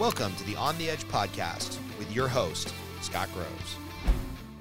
[0.00, 2.72] Welcome to the On the Edge podcast with your host,
[3.02, 3.76] Scott Groves.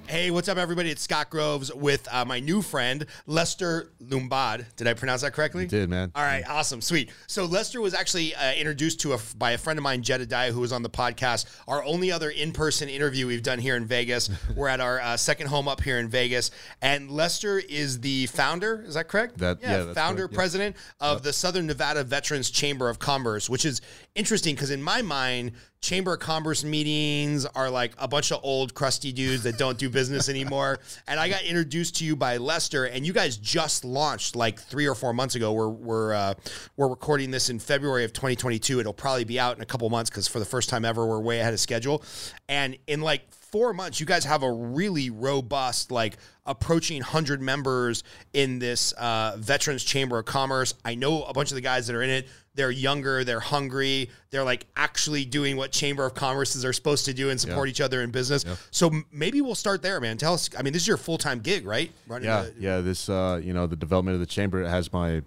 [0.10, 0.90] Hey, what's up, everybody?
[0.90, 4.66] It's Scott Groves with uh, my new friend, Lester Lumbad.
[4.76, 5.66] Did I pronounce that correctly?
[5.66, 6.12] You did, man.
[6.16, 7.12] All right, awesome, sweet.
[7.28, 10.62] So Lester was actually uh, introduced to a, by a friend of mine, Jedediah, who
[10.62, 11.46] was on the podcast.
[11.68, 14.32] Our only other in-person interview we've done here in Vegas.
[14.56, 16.50] We're at our uh, second home up here in Vegas,
[16.82, 18.84] and Lester is the founder.
[18.88, 19.38] Is that correct?
[19.38, 20.38] That- yeah, that's founder, correct, yeah.
[20.38, 23.80] president of the Southern Nevada Veterans Chamber of Commerce, which is
[24.20, 28.74] interesting because in my mind, Chamber of Commerce meetings are like a bunch of old
[28.74, 30.80] crusty dudes that don't do business anymore.
[31.08, 34.88] And I got introduced to you by Lester, and you guys just launched like three
[34.88, 35.54] or four months ago.
[35.54, 36.34] We're we're uh,
[36.76, 38.82] we're recording this in February of 2022.
[38.82, 41.22] It'll probably be out in a couple months because for the first time ever, we're
[41.22, 42.04] way ahead of schedule.
[42.50, 48.04] And in like four months, you guys have a really robust, like approaching 100 members
[48.34, 50.74] in this uh, Veterans Chamber of Commerce.
[50.86, 52.28] I know a bunch of the guys that are in it.
[52.56, 57.14] They're younger, they're hungry, they're like actually doing what Chamber of Commerces are supposed to
[57.14, 58.44] do and support each other in business.
[58.72, 60.18] So maybe we'll start there, man.
[60.18, 60.50] Tell us.
[60.58, 61.92] I mean, this is your full time gig, right?
[62.08, 62.82] Running Yeah, the- yeah.
[62.82, 65.22] This, uh, you know, the development of the chamber has my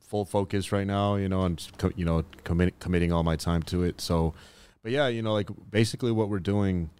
[0.00, 1.14] full focus right now.
[1.16, 4.00] You know, and you know, commit, committing all my time to it.
[4.00, 4.34] So,
[4.82, 6.90] but yeah, you know, like basically what we're doing,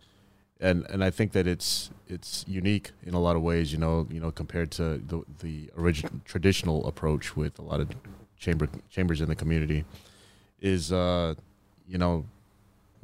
[0.61, 3.73] and and I think that it's it's unique in a lot of ways.
[3.73, 7.91] You know, you know, compared to the the original traditional approach with a lot of
[8.39, 9.85] chamber chambers in the community,
[10.61, 11.35] is uh,
[11.87, 12.25] you know,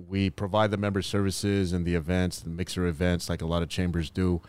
[0.09, 3.69] we provide the member services and the events, the mixer events, like a lot of
[3.69, 4.41] chambers do,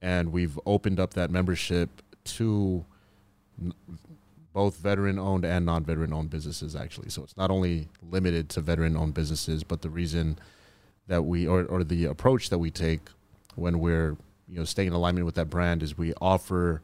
[0.00, 2.84] and we've opened up that membership to
[3.60, 3.74] n-
[4.52, 6.76] both veteran-owned and non-veteran-owned businesses.
[6.76, 10.38] Actually, so it's not only limited to veteran-owned businesses, but the reason
[11.06, 13.00] that we or, or the approach that we take
[13.54, 14.16] when we're
[14.48, 16.80] you know staying in alignment with that brand is we offer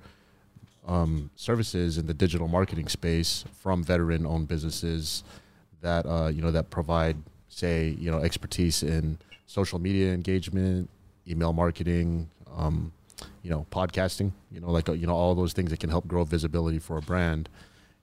[0.87, 5.23] um, services in the digital marketing space from veteran-owned businesses
[5.83, 7.17] that uh, you know that provide
[7.49, 10.89] say you know expertise in social media engagement,
[11.29, 12.93] email marketing, um,
[13.43, 16.07] you know podcasting, you know like uh, you know all those things that can help
[16.07, 17.49] grow visibility for a brand,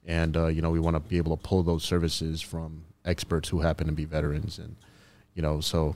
[0.06, 3.50] and uh, you know we want to be able to pull those services from experts
[3.50, 4.76] who happen to be veterans, and
[5.36, 5.96] you know so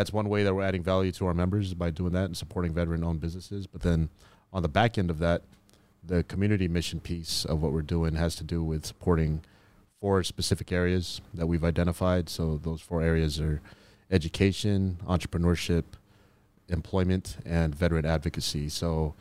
[0.00, 2.34] that's one way that we're adding value to our members is by doing that and
[2.34, 3.66] supporting veteran-owned businesses.
[3.66, 4.08] But then
[4.50, 5.42] on the back end of that,
[6.02, 9.42] the community mission piece of what we're doing has to do with supporting
[10.00, 12.30] four specific areas that we've identified.
[12.30, 13.60] So those four areas are
[14.10, 15.84] education, entrepreneurship,
[16.70, 18.70] employment, and veteran advocacy.
[18.70, 19.14] So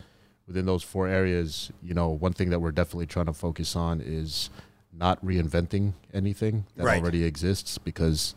[0.47, 3.99] within those four areas, you know, one thing that we're definitely trying to focus on
[3.99, 4.49] is
[4.93, 7.01] not reinventing anything that Right.
[7.01, 8.33] already exists because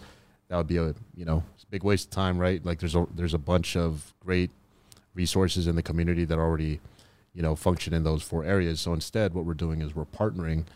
[0.53, 2.63] that would be a you know big waste of time, right?
[2.63, 4.51] Like there's a there's a bunch of great
[5.15, 6.79] resources in the community that already
[7.33, 8.79] you know function in those four areas.
[8.79, 10.67] So instead, what we're doing is we're partnering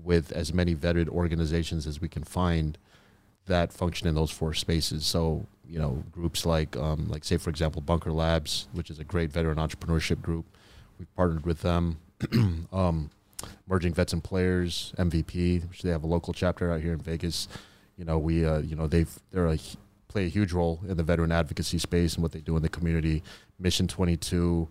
[0.00, 2.78] with as many vetted organizations as we can find
[3.46, 5.04] that function in those four spaces.
[5.04, 9.04] So you know groups like um, like say for example Bunker Labs, which is a
[9.04, 10.46] great veteran entrepreneurship group.
[10.96, 11.98] We've partnered with them.
[12.72, 13.10] um,
[13.66, 17.48] Merging Vets and Players MVP, which they have a local chapter out here in Vegas.
[17.96, 19.58] You know we uh, you know they've they're a
[20.08, 22.68] play a huge role in the veteran advocacy space and what they do in the
[22.68, 23.22] community.
[23.58, 24.68] Mission 22,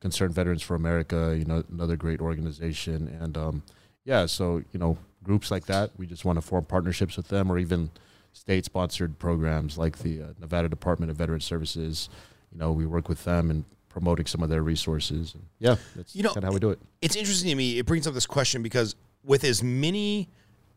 [0.00, 3.08] Concerned Veterans for America, you know, another great organization.
[3.20, 3.62] And um,
[4.04, 7.50] yeah, so, you know, groups like that, we just want to form partnerships with them
[7.50, 7.90] or even
[8.32, 12.08] state sponsored programs like the uh, Nevada Department of Veteran Services.
[12.52, 15.34] You know, we work with them and promoting some of their resources.
[15.34, 16.78] And yeah, that's You know, how we do it.
[17.02, 17.78] it's interesting to me.
[17.78, 20.28] It brings up this question because with as many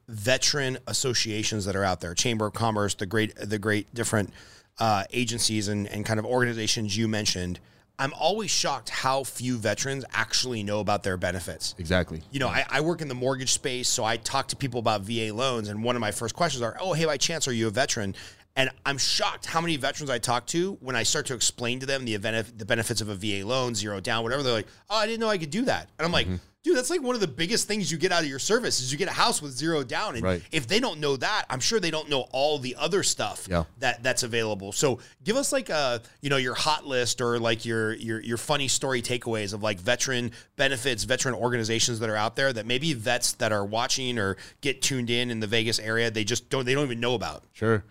[0.07, 4.31] veteran associations that are out there, Chamber of Commerce, the great, the great different
[4.79, 7.59] uh, agencies and, and kind of organizations you mentioned,
[7.99, 11.73] I'm always shocked how few veterans actually know about their benefits.
[11.79, 12.21] Exactly.
[12.29, 15.01] You know, I, I work in the mortgage space, so I talk to people about
[15.01, 17.67] VA loans, and one of my first questions are, "Oh, hey, by chance, are you
[17.67, 18.13] a veteran?"
[18.57, 21.85] And I'm shocked how many veterans I talk to when I start to explain to
[21.85, 24.41] them the event, the benefits of a VA loan, zero down, whatever.
[24.41, 26.37] They're like, "Oh, I didn't know I could do that." And I'm like, mm-hmm.
[26.63, 28.91] "Dude, that's like one of the biggest things you get out of your service is
[28.91, 30.41] you get a house with zero down." And Right.
[30.51, 33.65] if they don't know that, I'm sure they don't know all the other stuff Yeah.
[33.77, 34.71] that that's available.
[34.71, 38.37] So give us like a you know your hot list or like your your your
[38.37, 42.93] funny story takeaways of like veteran benefits, veteran organizations that are out there that maybe
[42.93, 46.65] vets that are watching or get tuned in in the Vegas area they just don't
[46.65, 47.43] they don't even know about.
[47.53, 47.83] Sure.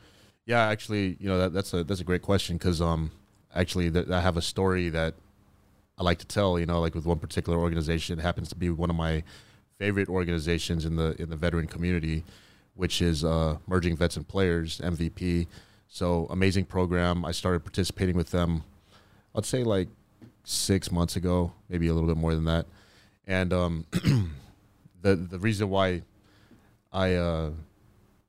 [0.46, 3.10] Yeah, actually, you know that, that's a that's a great question because um
[3.54, 5.14] actually th- I have a story that
[5.98, 6.58] I like to tell.
[6.58, 9.24] You know, like with one particular organization, it happens to be one of my
[9.78, 12.24] favorite organizations in the in the veteran community,
[12.74, 15.48] which is uh, Merging Vets and Players MVP.
[15.88, 17.24] So amazing program.
[17.24, 18.62] I started participating with them.
[19.34, 19.88] I'd say like
[20.44, 22.66] six months ago, maybe a little bit more than that.
[23.26, 23.86] And um,
[25.02, 26.02] the the reason why
[26.92, 27.50] I uh,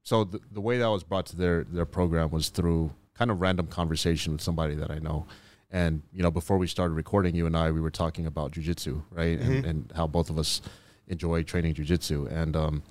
[0.07, 3.29] so the, the way that I was brought to their their program was through kind
[3.29, 5.25] of random conversation with somebody that I know.
[5.69, 9.03] And you know, before we started recording, you and I we were talking about jujitsu,
[9.11, 9.37] right?
[9.37, 10.61] And, and how both of us
[11.09, 12.31] enjoy training jujitsu.
[12.31, 12.83] And um,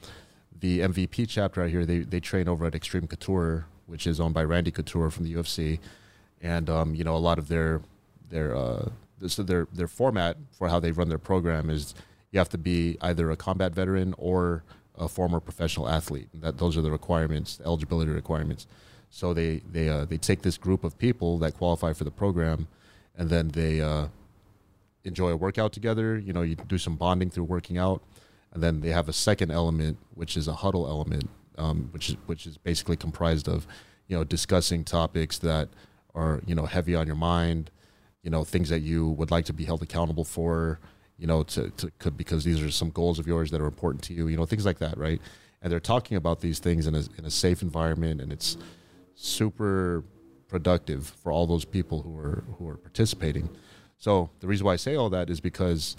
[0.60, 4.34] the MVP chapter out here, they they train over at Extreme Couture, which is owned
[4.34, 5.78] by Randy Couture from the UFC.
[6.42, 7.80] And um, you know, a lot of their
[8.28, 8.90] their uh,
[9.26, 11.94] so their their format for how they run their program is
[12.30, 14.64] you have to be either a combat veteran or
[14.98, 16.28] a former professional athlete.
[16.34, 18.66] That those are the requirements, the eligibility requirements.
[19.10, 22.68] So they they uh, they take this group of people that qualify for the program,
[23.16, 24.08] and then they uh,
[25.04, 26.18] enjoy a workout together.
[26.18, 28.02] You know, you do some bonding through working out,
[28.52, 32.16] and then they have a second element, which is a huddle element, um, which is
[32.26, 33.66] which is basically comprised of,
[34.08, 35.68] you know, discussing topics that
[36.14, 37.70] are you know heavy on your mind,
[38.22, 40.80] you know, things that you would like to be held accountable for,
[41.18, 44.02] you know, to, to could because these are some goals of yours that are important
[44.04, 45.20] to you, you know, things like that, right?
[45.62, 48.56] And they're talking about these things in a in a safe environment, and it's
[49.14, 50.04] super
[50.48, 53.48] productive for all those people who are who are participating.
[53.98, 55.96] So the reason why I say all that is because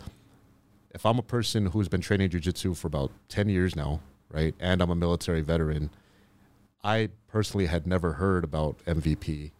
[0.91, 4.81] if I'm a person who's been training jujitsu for about ten years now, right, and
[4.81, 5.89] I'm a military veteran,
[6.83, 9.51] I personally had never heard about MVP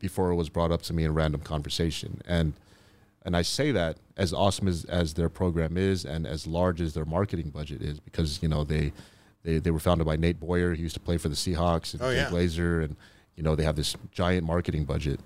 [0.00, 2.54] before it was brought up to me in random conversation, and
[3.26, 6.94] and I say that as awesome as, as their program is and as large as
[6.94, 8.92] their marketing budget is, because you know they
[9.42, 12.02] they, they were founded by Nate Boyer, who used to play for the Seahawks, and
[12.02, 12.30] Oh, yeah.
[12.30, 12.96] Glazer, and
[13.36, 15.20] you know they have this giant marketing budget,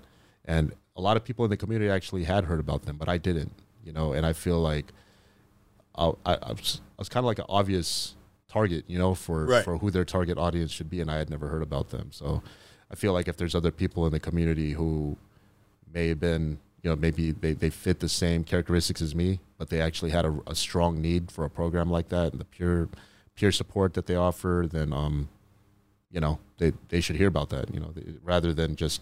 [0.45, 3.17] and a lot of people in the community actually had heard about them, but I
[3.17, 3.53] didn't,
[3.85, 4.91] you know, and I feel like
[5.95, 8.15] I, I, I was, I was kind of like an obvious
[8.49, 9.63] target, you know, for Right.
[9.63, 12.41] for who their target audience should be, and I had never heard about them, so
[12.91, 15.17] I feel like if there's other people in the community who
[15.93, 19.69] may have been, you know, maybe they, they fit the same characteristics as me, but
[19.69, 22.89] they actually had a, a strong need for a program like that and the pure
[23.35, 25.29] peer support that they offer, then um,
[26.11, 29.01] you know, they they should hear about that, you know, they, rather than just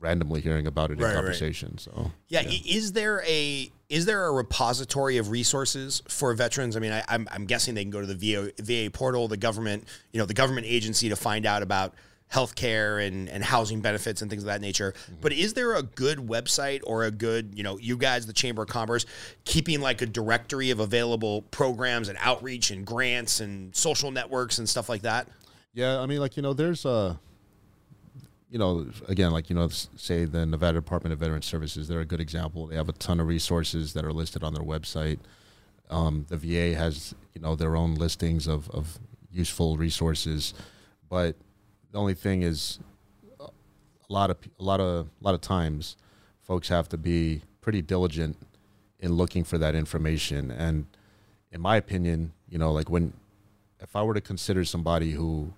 [0.00, 1.10] randomly hearing about it Right, right.
[1.10, 1.78] in conversation.
[1.78, 6.76] So Yeah, i is there a is there a repository of resources for veterans?
[6.76, 9.36] I mean, I, I'm I'm guessing they can go to the VA, VA portal, the
[9.36, 11.94] government, you know, the government agency to find out about
[12.32, 14.94] healthcare and and housing benefits and things of that nature.
[15.20, 18.62] But is there a good website or a good, you know, you guys, the Chamber
[18.62, 19.04] of Commerce,
[19.44, 24.68] keeping like a directory of available programs and outreach and grants and social networks and
[24.68, 25.28] stuff like that?
[25.74, 27.16] Yeah, I mean, like you know, there's uh
[28.50, 32.04] you know, again, like you know, say the Nevada Department of Veteran Services, they're a
[32.04, 32.66] good example.
[32.66, 35.20] They have a ton of resources that are listed on their website.
[35.88, 38.98] Um, the VA has you know their own listings of of
[39.30, 40.52] useful resources,
[41.08, 41.36] but
[41.92, 42.80] the only thing is,
[43.38, 43.48] a
[44.08, 45.96] lot of a lot of a lot of times,
[46.40, 48.36] folks have to be pretty diligent
[48.98, 50.50] in looking for that information.
[50.50, 50.86] And
[51.50, 53.12] in my opinion, you know, like when
[53.80, 55.52] if I were to consider somebody who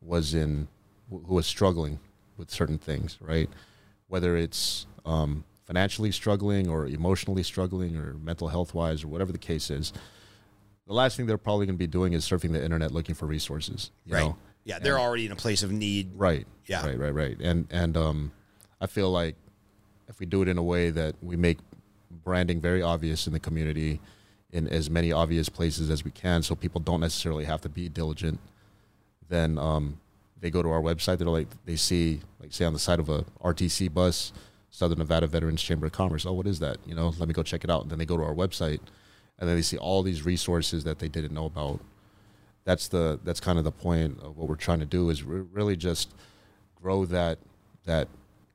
[0.00, 0.68] was in
[1.10, 2.00] who was struggling
[2.36, 3.48] with certain things, right?
[4.08, 9.38] Whether it's um, financially struggling or emotionally struggling or mental health wise or whatever the
[9.38, 9.92] case is,
[10.86, 13.26] the last thing they're probably going to be doing is surfing the internet looking for
[13.26, 13.90] resources.
[14.04, 14.20] You Right.
[14.26, 14.36] Know?
[14.66, 16.10] Yeah, they're already in a place of need.
[16.16, 16.44] Right.
[16.66, 16.84] Yeah.
[16.84, 16.98] Right.
[16.98, 17.14] Right.
[17.14, 17.40] Right.
[17.40, 18.32] And and um,
[18.80, 19.36] I feel like
[20.08, 21.58] if we do it in a way that we make
[22.24, 24.00] branding very obvious in the community,
[24.50, 27.88] in as many obvious places as we can, so people don't necessarily have to be
[27.88, 28.40] diligent,
[29.28, 30.00] then um,
[30.40, 31.18] they go to our website.
[31.18, 34.32] They're like they see like say on the side of a RTC bus,
[34.70, 36.26] Southern Nevada Veterans Chamber of Commerce.
[36.26, 36.78] Oh, what is that?
[36.84, 37.82] You know, let me go check it out.
[37.82, 38.80] And then they go to our website,
[39.38, 41.80] and then they see all these resources that they didn't know about
[42.66, 45.46] that's the that's kind of the point of what we're trying to do is re-
[45.52, 46.12] really just
[46.74, 47.38] grow that
[47.86, 48.08] that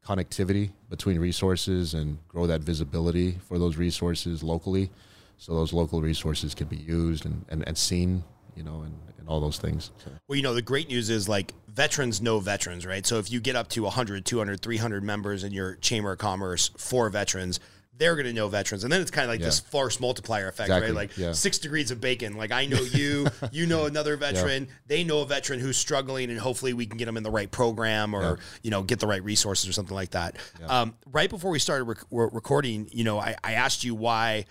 [0.06, 4.92] connectivity between resources and grow that visibility for those resources locally
[5.38, 8.24] so those local resources can be used and, and, and seen
[8.56, 9.92] you know and, and all those things
[10.28, 13.06] Well, you know, the great news is like veterans know veterans, right?
[13.06, 16.72] So if you get up to 100, 200, 300 members in your Chamber of Commerce
[16.78, 17.60] for veterans,
[17.98, 18.84] they're going to know veterans.
[18.84, 20.96] And then it's kind of like this force multiplier effect, Exactly, right?
[20.96, 21.34] Like yeah.
[21.34, 22.36] six degrees of bacon.
[22.36, 26.40] Like I know you, you know another veteran, they know a veteran who's struggling, and
[26.40, 28.36] hopefully we can get them in the right program or, Yeah.
[28.64, 30.38] you know, get the right resources or something like that.
[30.68, 34.46] Um, right before we started rec- re- recording, you know, I, I asked you why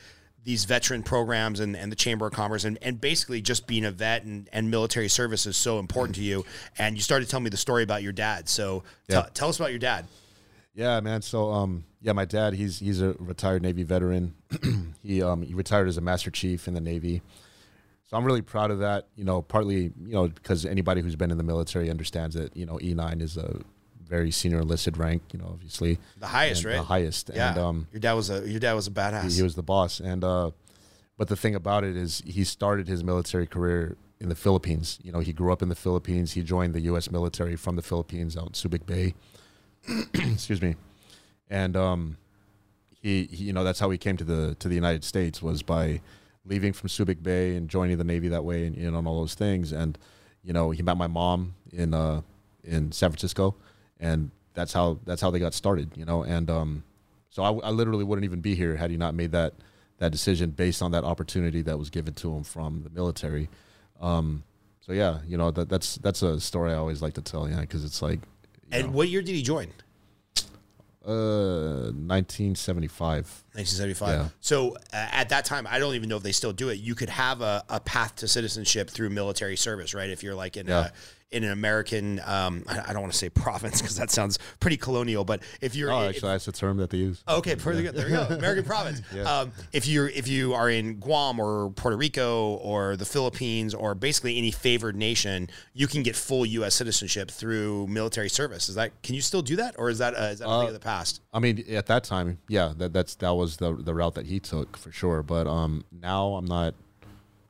[0.44, 3.90] these veteran programs and, and the Chamber of Commerce and, and basically just being a
[3.90, 6.44] vet and, and military service is so important to you.
[6.78, 8.48] And you started telling me the story about your dad.
[8.48, 9.22] So Yeah.
[9.22, 10.06] tell- tell us about your dad.
[10.74, 14.34] yeah man so um yeah my dad he's he's a retired navy veteran
[15.02, 17.22] he um he retired as a master chief in the navy
[18.06, 21.30] so i'm really proud of that you know partly you know because anybody who's been
[21.30, 23.60] in the military understands that you know e9 is a
[24.06, 26.76] very senior enlisted rank you know obviously The highest, right?
[26.76, 27.50] the highest Yeah.
[27.50, 29.30] and um your dad was a your dad was a badass.
[29.30, 30.50] he, he was the boss and uh
[31.18, 34.98] but the thing about it is he started his military career in the Philippines.
[35.02, 36.32] You know, he grew up in the Philippines.
[36.32, 37.10] He joined the U.S.
[37.10, 39.12] military from the Philippines out in Subic Bay.
[40.14, 40.76] Excuse me,
[41.50, 42.16] and um,
[43.02, 45.62] he, he, you know, that's how he came to the to the United States was
[45.62, 46.00] by
[46.46, 49.20] leaving from Subic Bay and joining the Navy that way, and you know, and all
[49.20, 49.72] those things.
[49.72, 49.98] And
[50.42, 52.22] you know, he met my mom in uh,
[52.64, 53.56] in San Francisco,
[53.98, 55.90] and that's how that's how they got started.
[55.96, 56.84] You know, and um,
[57.28, 59.54] so I, I literally wouldn't even be here had he not made that
[59.98, 63.48] that decision based on that opportunity that was given to him from the military.
[64.00, 64.44] Um,
[64.80, 67.48] so yeah, you know that that's that's a story I always like to tell.
[67.48, 68.20] Yeah, because it's like,
[68.72, 68.92] And know.
[68.92, 69.68] what year did he join?
[71.06, 73.24] Uh, 1975.
[73.54, 74.08] 1975.
[74.08, 74.28] Yeah.
[74.40, 76.78] So uh, at that time, I don't even know if they still do it.
[76.78, 80.10] You could have a, a path to citizenship through military service, right?
[80.10, 80.86] If you're like in Yeah.
[80.86, 80.90] a
[81.32, 84.76] in an American, um, I, I don't want to say province because that sounds pretty
[84.76, 87.22] colonial, but if you're Oh, if- actually, that's the term that they use.
[87.28, 87.94] Okay, pretty good.
[87.94, 88.22] There you go.
[88.30, 89.00] American province.
[89.24, 93.94] Um, if you're if you are in Guam or Puerto Rico or the Philippines or
[93.94, 96.74] basically any favored nation, you can get full U.S.
[96.74, 98.68] citizenship through military service.
[98.68, 100.68] Is that can you still do that, or is that uh, is that a thing
[100.68, 101.20] of the past?
[101.32, 104.40] I mean, at that time, yeah, that that's that was the the route that he
[104.40, 105.22] took for sure.
[105.22, 106.74] But um, now I'm not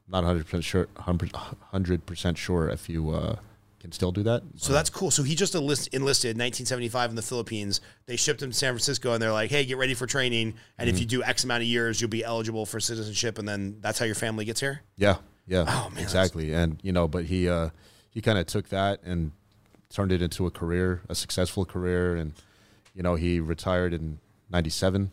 [0.06, 3.36] not 100 percent sure 100 percent sure if you uh,
[3.80, 4.42] can still do that.
[4.56, 5.10] So that's cool.
[5.10, 7.80] So he just enlist, enlisted in 1975 in the Philippines.
[8.06, 10.54] They shipped him to San Francisco, and they're like, "Hey, get ready for training.
[10.78, 13.78] And if you do X amount of years, you'll be eligible for citizenship." And then
[13.80, 14.82] that's how your family gets here.
[14.96, 16.52] Yeah, yeah, Oh, man, exactly.
[16.52, 17.70] And you know, but he uh,
[18.10, 19.32] he kind of took that and
[19.88, 22.34] turned it into a career, a successful career, and
[22.94, 24.18] you know, he retired in
[24.50, 25.10] '97,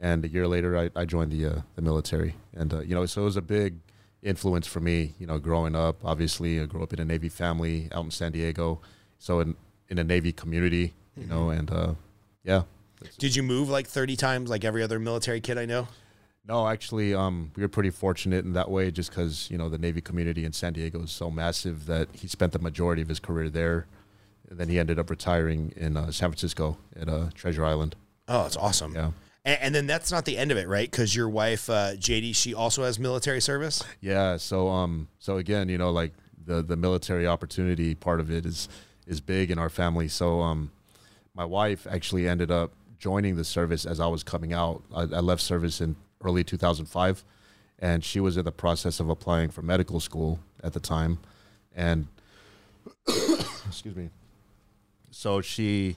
[0.00, 3.04] and a year later, I, I joined the uh, the military, and uh, you know,
[3.06, 3.80] so it was a big
[4.22, 5.14] influence for me.
[5.18, 8.32] You know, growing up, obviously, I grew up in a Navy family out in San
[8.32, 8.80] Diego,
[9.18, 9.56] so in
[9.88, 11.94] in a Navy community, you know, and uh,
[12.44, 12.62] yeah.
[13.18, 15.86] Did you move like 30 times, like every other military kid I know?
[16.48, 19.76] No, actually, um, we were pretty fortunate in that way, just because you know the
[19.76, 23.20] Navy community in San Diego is so massive that he spent the majority of his
[23.20, 23.86] career there,
[24.48, 27.96] and then he ended up retiring in uh, San Francisco at uh, Treasure Island.
[28.28, 28.94] Oh, that's awesome.
[28.94, 29.10] Yeah,
[29.48, 30.90] And, and then that's not the end of it, right?
[30.90, 33.82] Because your wife, uh, JD, she also has military service.
[34.02, 34.36] yeah.
[34.36, 36.12] So, um, so again, you know, like
[36.44, 38.68] the the military opportunity part of it is
[39.06, 40.06] is big in our family.
[40.06, 40.70] So, um,
[41.34, 44.82] my wife actually ended up joining the service as I was coming out.
[44.94, 47.24] I, I left service in early 2005,
[47.78, 51.20] and she was in the process of applying for medical school at the time,
[51.74, 52.06] and
[53.66, 54.10] excuse me.
[55.10, 55.96] So she,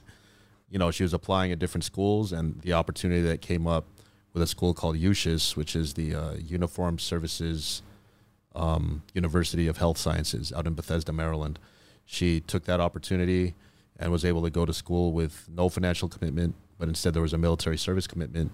[0.72, 3.84] you know, she was applying at different schools, and the opportunity that came up
[4.32, 7.82] with a school called USUHS, which is the uh, Uniformed Services
[8.54, 11.58] um, University of Health Sciences out in Bethesda, Maryland.
[12.06, 13.54] She took that opportunity
[13.98, 17.34] and was able to go to school with no financial commitment, but instead there was
[17.34, 18.50] a military service commitment,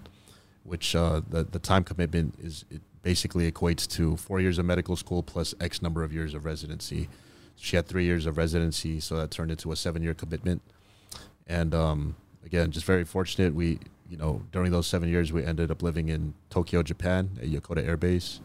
[0.63, 4.97] which uh, the the time commitment is it basically equates to four years of medical
[4.97, 7.07] school plus X number of years of residency.
[7.55, 10.61] She had three years of residency, so that turned into a seven year commitment.
[11.49, 12.15] And um,
[12.45, 13.53] again, just very fortunate.
[13.53, 13.79] We,
[14.09, 17.85] you know, during those seven years, we ended up living in Tokyo, Japan, at Yokota
[17.85, 18.39] Air Base.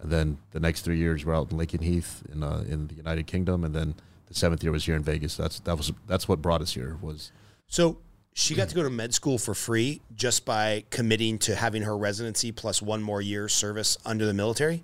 [0.00, 3.26] And then the next three years were out in Lakenheath in uh, in the United
[3.26, 3.94] Kingdom, and then
[4.26, 5.36] the seventh year was here in Vegas.
[5.36, 6.98] That's that was that's what brought us here.
[7.00, 7.30] Was
[7.68, 7.98] So
[8.34, 11.96] she got to go to med school for free just by committing to having her
[11.96, 14.82] residency plus one more year service under the military.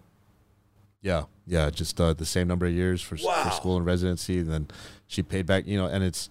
[1.02, 3.44] yeah, yeah, just uh, the same number of years for, Wow.
[3.44, 4.38] for school and residency.
[4.40, 4.68] And then
[5.06, 6.28] she paid back, you know, and it's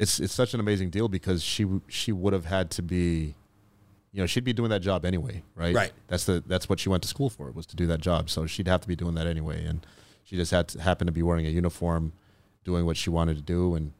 [0.00, 3.34] it's it's such an amazing deal because she she would have had to be,
[4.12, 5.74] you know, she'd be doing that job anyway, right?
[5.74, 5.92] Right.
[6.08, 8.30] That's the that's what she went to school for was to do that job.
[8.30, 9.86] So she'd have to be doing that anyway, and
[10.24, 12.14] she just had to happen to be wearing a uniform,
[12.64, 13.92] doing what she wanted to do, and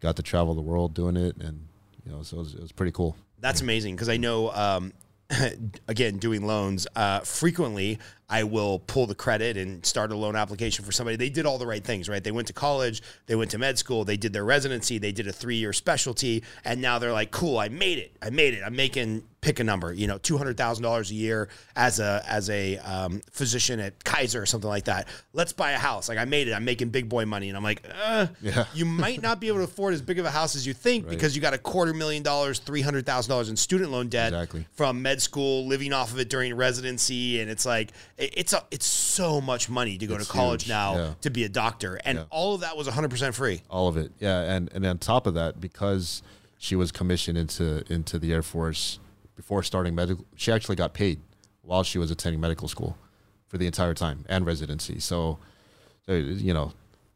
[0.00, 1.68] got to travel the world doing it, and
[2.04, 3.16] you know, so it was, it was pretty cool.
[3.38, 4.92] That's amazing because I know, um,
[5.88, 10.84] again, doing loans, uh, frequently I will pull the credit and start a loan application
[10.84, 11.16] for somebody.
[11.16, 12.22] They did all the right things, right?
[12.24, 15.28] They went to college, they went to med school, they did their residency, they did
[15.28, 18.16] a three year specialty, and now they're like, cool, I made it.
[18.20, 18.62] I made it.
[18.66, 22.20] I'm making pick a number, you know, two hundred thousand dollars a year as a
[22.28, 25.06] as a um, physician at Kaiser or something like that.
[25.32, 26.08] Let's buy a house.
[26.08, 26.52] Like I made it.
[26.52, 28.64] I'm making big boy money, and I'm like, uh, Yeah.
[28.74, 31.08] you might not be able to afford as big of a house as you think
[31.08, 34.32] because you got a quarter million dollars, three hundred thousand dollars in student loan debt
[34.32, 34.66] Exactly.
[34.72, 38.86] from med school, living off of it during residency, and it's like it's a, it's
[38.86, 41.14] so much money to go It's to college huge, now yeah.
[41.20, 42.24] to be a doctor, and Yeah.
[42.30, 43.62] all of that was 100 percent free.
[43.70, 46.22] All of it, yeah, and and on top of that, because
[46.58, 48.98] she was commissioned into into the Air Force
[49.36, 51.20] before starting medical, she actually got paid
[51.62, 52.96] while she was attending medical school
[53.48, 54.98] for the entire time and residency.
[54.98, 55.38] So,
[56.06, 56.72] so you know,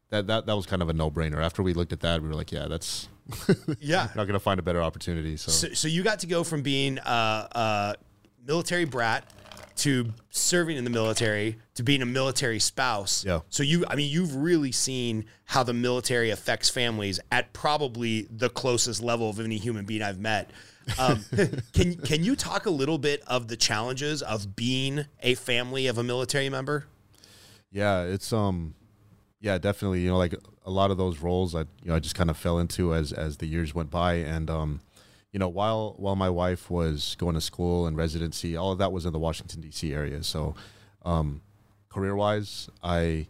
[0.09, 1.43] that that that was kind of a no brainer.
[1.43, 3.07] After we looked at that, we were like, yeah, that's
[3.79, 4.03] Yeah.
[4.15, 5.35] not going to find a better opportunity.
[5.37, 7.01] So, So, so you got to go from being a,
[7.51, 7.95] a
[8.45, 9.23] military brat
[9.77, 13.25] to serving in the military to being a military spouse.
[13.25, 13.41] Yeah.
[13.49, 18.49] So you, I mean, you've really seen how the military affects families at probably the
[18.49, 20.51] closest level of any human being I've met.
[20.97, 21.25] Um,
[21.73, 25.97] can can you talk a little bit of the challenges of being a family of
[25.97, 26.85] a military member?
[27.71, 28.75] Yeah, it's um,
[29.39, 30.01] yeah, definitely.
[30.01, 32.37] You know, like a lot of those roles, I you know, I just kind of
[32.37, 34.81] fell into as as the years went by, and um,
[35.31, 38.91] you know, while while my wife was going to school and residency, all of that
[38.91, 39.93] was in the Washington D.C.
[39.93, 40.23] area.
[40.23, 40.55] So,
[41.05, 41.41] um,
[41.89, 43.27] career wise, I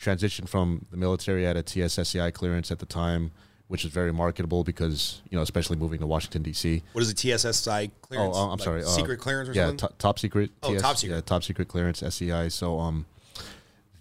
[0.00, 3.30] transitioned from the military at a TSSCI clearance at the time,
[3.68, 6.82] which is very marketable because you know, especially moving to Washington D.C.
[6.92, 8.36] What is a TSSCI clearance?
[8.36, 9.88] Oh, I'm Like sorry, uh, secret clearance or yeah, something?
[9.88, 10.50] to- top secret.
[10.62, 11.14] Oh, top secret.
[11.16, 12.48] Yeah, top secret clearance, SCI.
[12.48, 13.06] So, um,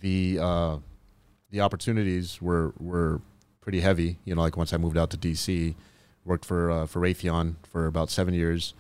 [0.02, 0.78] the uh,
[1.52, 3.22] the opportunities were were
[3.62, 4.18] pretty heavy.
[4.26, 5.76] You know, like once I moved out to DC,
[6.26, 8.74] worked for uh, for Raytheon for about seven years,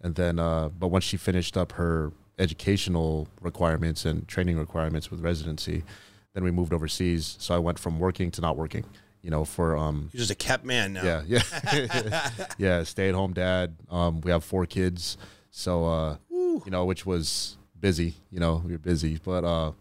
[0.00, 5.20] and then uh, but once she finished up her educational requirements and training requirements with
[5.20, 5.84] residency,
[6.34, 7.36] then we moved overseas.
[7.40, 8.84] So I went from working to not working.
[9.22, 11.02] You know, for um, You're just a kept man now.
[11.02, 12.82] yeah, yeah, yeah.
[12.84, 13.74] Stay at home dad.
[13.90, 15.18] Um, we have four kids,
[15.50, 18.14] so uh, you know, which was busy.
[18.30, 19.72] You know, we are busy, but uh,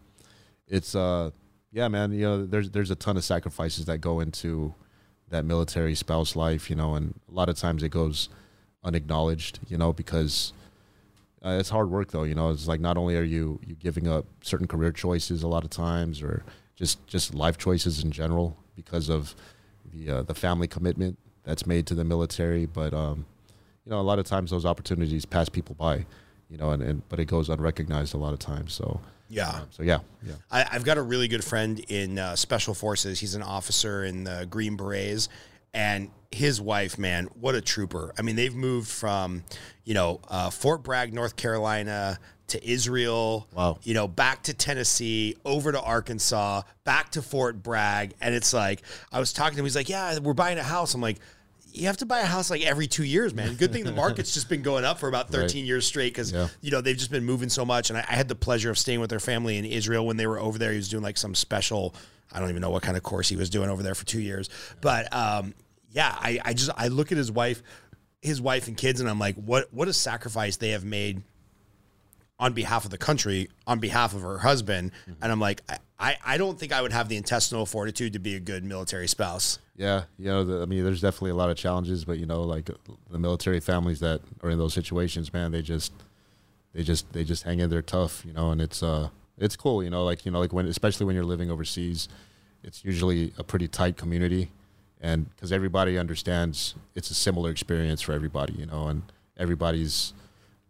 [0.67, 1.29] it's uh,
[1.71, 2.11] yeah, man.
[2.13, 4.73] You know, there's there's a ton of sacrifices that go into
[5.29, 6.69] that military spouse life.
[6.69, 8.29] You know, and a lot of times it goes
[8.83, 9.59] unacknowledged.
[9.67, 10.53] You know, because
[11.45, 12.23] uh, it's hard work though.
[12.23, 15.47] You know, it's like not only are you you giving up certain career choices a
[15.47, 16.43] lot of times, or
[16.75, 19.35] just just life choices in general because of
[19.85, 22.65] the uh, the family commitment that's made to the military.
[22.65, 23.25] But um,
[23.85, 26.05] you know, a lot of times those opportunities pass people by.
[26.49, 28.73] You know, and, and but it goes unrecognized a lot of times.
[28.73, 29.61] So Yeah.
[29.71, 30.33] so yeah, yeah.
[30.51, 33.19] I, I've got a really good friend in uh, special forces.
[33.19, 35.29] He's an officer in the Green Berets,
[35.73, 38.13] and his wife, man, what a trooper!
[38.17, 39.43] I mean, they've moved from,
[39.83, 43.47] you know, uh, Fort Bragg, North Carolina, to Israel.
[43.53, 43.79] Wow.
[43.83, 48.81] You know, back to Tennessee, over to Arkansas, back to Fort Bragg, and it's like
[49.11, 49.65] I was talking to him.
[49.65, 51.19] He's like, "Yeah, we're buying a house." I'm like.
[51.77, 53.55] You have to buy a house like every two years, man.
[53.55, 56.47] Good thing the market's just been going up for about 13 years straight because Yeah.
[56.61, 57.89] you know they've just been moving so much.
[57.89, 60.27] And I, I had the pleasure of staying with their family in Israel when they
[60.27, 60.71] were over there.
[60.71, 61.93] He was doing like some special,
[62.31, 64.21] I don't even know what kind of course he was doing over there for two
[64.21, 64.49] years.
[64.81, 65.53] But um,
[65.91, 67.61] yeah, I, I just I look at his wife,
[68.21, 71.21] his wife and kids, and I'm like, what what a sacrifice they have made
[72.39, 74.91] on behalf of the country, on behalf of her husband.
[75.21, 75.61] And I'm like,
[75.99, 79.07] I, I don't think I would have the intestinal fortitude to be a good military
[79.07, 79.57] spouse.
[79.77, 82.41] Yeah, you know, the, I mean, there's definitely a lot of challenges, but you know,
[82.41, 82.69] like
[83.11, 85.93] the military families that are in those situations, man, they just,
[86.73, 89.83] they just, they just hang in there tough, you know, and it's, uh, it's cool,
[89.83, 92.09] you know, like you know, like when, especially when you're living overseas,
[92.63, 94.49] it's usually a pretty tight community,
[94.99, 99.03] and because everybody understands it's a similar experience for everybody, you know, and
[99.37, 100.13] everybody's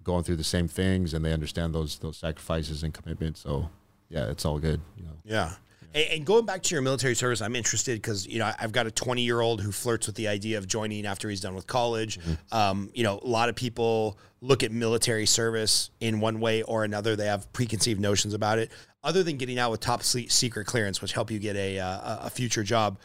[0.04, 3.40] going through the same things, and they understand those those sacrifices and commitments.
[3.40, 3.70] So,
[4.10, 5.14] yeah, it's all good, you know.
[5.24, 5.54] Yeah.
[5.94, 8.88] And, and going back to your military service, I'm interested because you know I've got
[8.88, 11.68] a 20 year old who flirts with the idea of joining after he's done with
[11.68, 12.20] college.
[12.52, 16.84] Um, you know, a lot of people look at military service in one way or
[16.84, 17.16] another.
[17.16, 18.72] They have preconceived notions about it.
[19.04, 22.30] Other than getting out with top secret clearance, which help you get a uh, a
[22.30, 23.00] future job,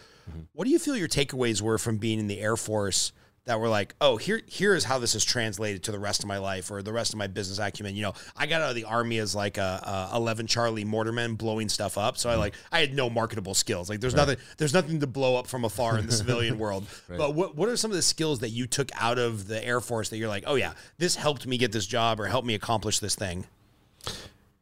[0.53, 3.13] what do you feel your takeaways were from being in the Air Force?
[3.47, 6.29] That were like, oh, here, here is how this is translated to the rest of
[6.29, 7.97] my life or the rest of my business acumen.
[7.97, 11.37] You know, I got out of the army as like a, a eleven Charlie mortarman
[11.37, 12.17] blowing stuff up.
[12.19, 13.91] So I like, I had no marketable skills.
[13.91, 16.87] Like, there's nothing, there's nothing to blow up from afar in the civilian world.
[17.09, 19.81] But what, what are some of the skills that you took out of the Air
[19.81, 22.55] Force that you're like, oh yeah, this helped me get this job or helped me
[22.55, 23.45] accomplish this thing?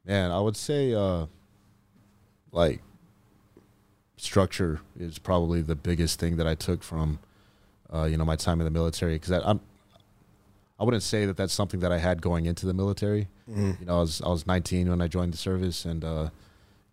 [0.06, 1.26] Man, I would say uh
[2.52, 2.80] like
[4.16, 7.18] structure is probably the biggest thing that I took from
[7.92, 9.60] uh you know my time in the military cuz I'm
[10.78, 13.28] I wouldn't say that that's something that I had going into the military.
[13.46, 16.30] You know, I was I was 19 when I joined the service and uh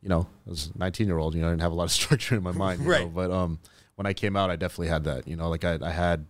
[0.02, 1.92] you know, I was 19 year old, you know, I didn't have a lot of
[2.02, 3.14] structure in my mind, you know, Right.
[3.14, 3.60] but um
[3.96, 6.26] when I came out I definitely had that, you know, like I I had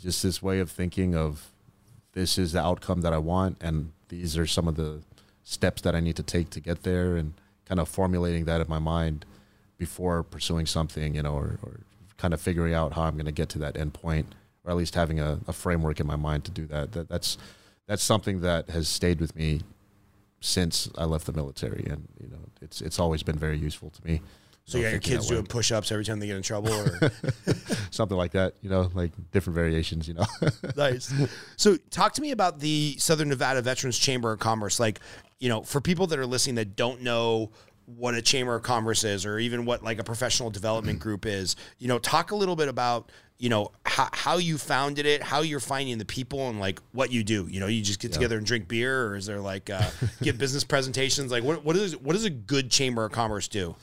[0.00, 1.50] just this way of thinking of
[2.12, 5.02] this is the outcome that I want, and these are some of the
[5.44, 7.34] steps that I need to take to get there, and
[7.66, 9.26] kind of formulating that in my mind
[9.76, 11.80] before pursuing something, you know, or, or
[12.18, 14.26] kind of figuring out how I'm going to get to that endpoint,
[14.64, 16.92] or at least having a, a framework in my mind to do that.
[16.92, 17.08] that.
[17.08, 17.38] That's
[17.86, 19.60] that's something that has stayed with me
[20.40, 24.04] since I left the military, and you know, it's it's always been very useful to
[24.04, 24.20] me.
[24.66, 27.12] So you got your kids doing push-ups every time they get in trouble or
[27.92, 30.24] something like that, you know, like different variations, you know.
[30.76, 31.12] nice.
[31.56, 34.80] So, talk to me about the Southern Nevada Veterans Chamber of Commerce.
[34.80, 34.98] Like,
[35.38, 37.52] you know, for people that are listening that don't know
[37.86, 41.56] what a chamber of commerce is or even what like a professional development group is.
[41.78, 45.42] You know talk a little bit about you know how, how you founded it how
[45.42, 47.46] you're finding the people and like what you do.
[47.48, 49.88] You know you just get together and drink beer or is there like uh,
[50.22, 51.30] give business presentations?
[51.30, 53.76] Like what, what is what does a good chamber of commerce do?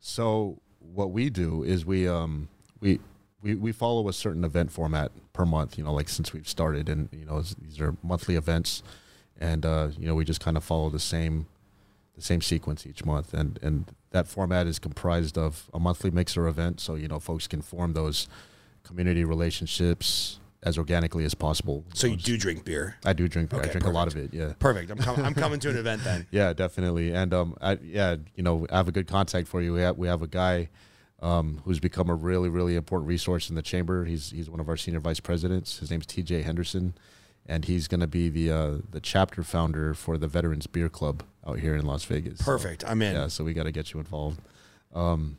[0.00, 2.48] So what we do is we um
[2.80, 3.00] we
[3.44, 5.76] we, we follow a certain event format per month.
[5.78, 8.82] You know, like since we've started, and you know these are monthly events,
[9.38, 11.46] and uh, you know we just kind of follow the same
[12.16, 16.46] the same sequence each month, and and that format is comprised of a monthly mixer
[16.46, 18.28] event, so you know folks can form those
[18.84, 21.84] community relationships as organically as possible.
[21.92, 23.50] so you do drink beer I do drink.
[23.50, 23.60] Beer.
[23.60, 24.32] I Okay, drink a lot of it.
[24.32, 24.54] Yeah.
[24.58, 27.12] perfect i'm, com- I'm coming to an event then Yeah, definitely.
[27.12, 29.74] And um, I, yeah, you know, I have a good contact for you.
[29.74, 30.70] We have we have a guy
[31.20, 34.04] um, who's become a really really important resource in the chamber.
[34.06, 35.78] He's he's one of our senior vice presidents.
[35.80, 36.42] His name's T.J.
[36.42, 36.94] Henderson,
[37.46, 41.22] and he's going to be the uh, the chapter founder for the Veterans Beer Club
[41.46, 42.38] out here in Las Vegas.
[42.38, 44.40] So, perfect i'm in yeah, so we got to get you involved.
[44.94, 45.38] Um,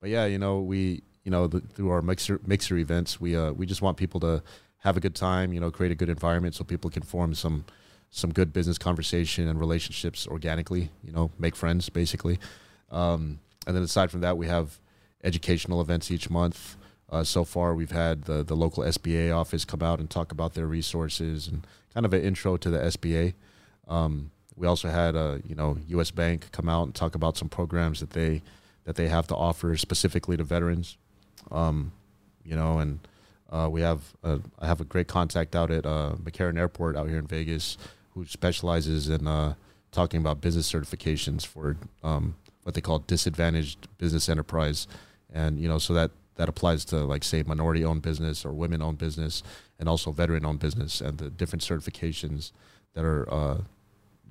[0.00, 3.52] but yeah, you know, we you know the, through our mixer mixer events, we uh,
[3.52, 4.42] we just want people to
[4.78, 5.52] have a good time.
[5.52, 7.64] You know, create a good environment so people can form some
[8.10, 10.90] some good business conversation and relationships organically.
[11.02, 12.38] You know, make friends basically.
[12.90, 14.78] Um, and then aside from that, we have
[15.24, 16.76] educational events each month.
[17.10, 20.54] Uh, so far, we've had the the local SBA office come out and talk about
[20.54, 23.34] their resources and kind of an intro to the SBA.
[23.88, 26.10] Um, we also had a you know U.S.
[26.10, 28.42] Bank come out and talk about some programs that they
[28.84, 30.96] that they have to offer specifically to veterans.
[31.50, 31.92] Um,
[32.44, 33.00] you know, and
[33.50, 37.08] uh, we have a, I have a great contact out at uh, McCarran Airport out
[37.08, 37.76] here in Vegas
[38.14, 39.54] who specializes in uh,
[39.92, 44.88] talking about business certifications for um, what they call disadvantaged business enterprise,
[45.32, 48.82] and you know, so that that applies to like say minority owned business or women
[48.82, 49.42] owned business,
[49.78, 52.52] and also veteran owned business, and the different certifications
[52.94, 53.58] that are uh,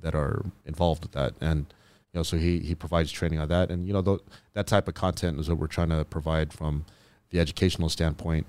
[0.02, 1.66] that are involved with that, and
[2.14, 4.22] you know, so he he provides training on that, and you know, th-
[4.54, 6.86] that type of content is what we're trying to provide from
[7.32, 8.46] the educational standpoint,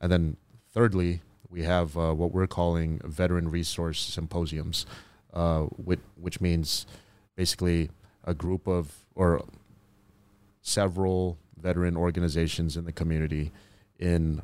[0.00, 0.36] and then
[0.72, 4.86] thirdly, we have uh, what we're calling veteran resource symposiums,
[5.34, 6.86] uh, which which means
[7.34, 7.90] basically
[8.24, 9.44] a group of or
[10.62, 13.52] several veteran organizations in the community
[13.98, 14.42] in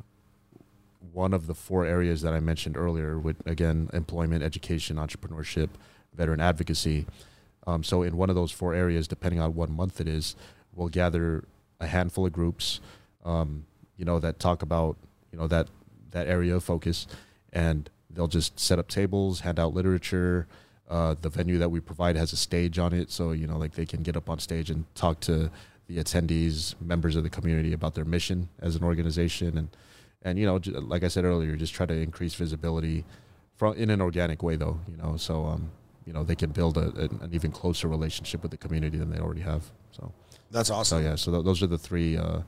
[1.13, 5.69] one of the four areas that I mentioned earlier, with again employment, education, entrepreneurship,
[6.13, 7.05] veteran advocacy.
[7.65, 10.35] Um, so in one of those four areas, depending on what month it is,
[10.75, 11.43] we'll gather
[11.79, 12.79] a handful of groups,
[13.25, 13.65] um,
[13.97, 14.95] you know, that talk about
[15.31, 15.67] you know that
[16.11, 17.07] that area of focus,
[17.51, 20.47] and they'll just set up tables, hand out literature.
[20.89, 23.73] Uh, the venue that we provide has a stage on it, so you know, like
[23.73, 25.51] they can get up on stage and talk to
[25.87, 29.69] the attendees, members of the community about their mission as an organization, and
[30.21, 33.05] and you know, like I said earlier, just try to increase visibility
[33.55, 34.79] from in an organic way, though.
[34.89, 35.71] You know, so um,
[36.05, 39.19] you know, they can build a, an even closer relationship with the community than they
[39.19, 39.71] already have.
[39.91, 40.11] So,
[40.51, 41.03] that's awesome.
[41.03, 42.41] so yeah, so th- those are the three uh,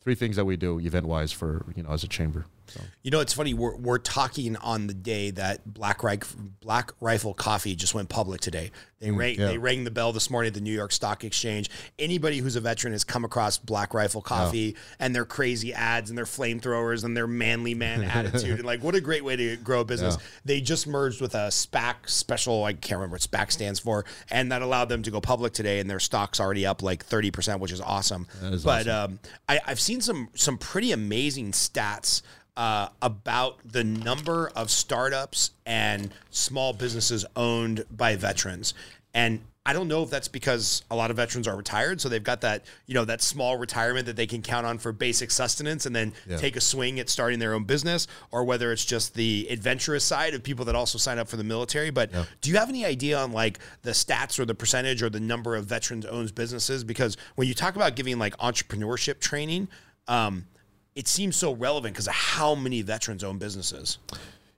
[0.00, 2.46] three things that we do event wise for you know as a chamber.
[2.70, 2.80] So.
[3.02, 3.54] You know, it's funny.
[3.54, 8.40] We're, we're talking on the day that Black Rifle, Black Rifle Coffee just went public
[8.40, 8.70] today.
[9.00, 9.46] They rang yeah.
[9.46, 11.70] they rang the bell this morning at the New York Stock Exchange.
[11.98, 16.18] Anybody who's a veteran has come across Black Rifle Coffee and their crazy ads and
[16.18, 19.80] their flamethrowers and their manly man attitude and like what a great way to grow
[19.80, 20.16] a business.
[20.18, 20.26] Yeah.
[20.44, 22.64] They just merged with a SPAC special.
[22.64, 25.80] I can't remember what SPAC stands for, and that allowed them to go public today.
[25.80, 28.26] And their stock's already up like thirty percent, which is awesome.
[28.42, 29.12] Is but awesome.
[29.12, 32.20] um, I, I've seen some some pretty amazing stats
[32.60, 38.74] uh, about the number of startups and small businesses owned by veterans,
[39.14, 42.22] and I don't know if that's because a lot of veterans are retired, so they've
[42.22, 45.86] got that you know that small retirement that they can count on for basic sustenance,
[45.86, 46.36] and then Yeah.
[46.36, 50.34] take a swing at starting their own business, or whether it's just the adventurous side
[50.34, 51.88] of people that also sign up for the military.
[51.90, 52.10] But
[52.42, 55.56] do you have any idea on like the stats or the percentage or the number
[55.56, 56.84] of veterans owns businesses?
[56.84, 59.68] Because when you talk about giving like entrepreneurship training,
[60.08, 60.46] um,
[60.94, 63.98] it seems so relevant because of how many veterans own businesses.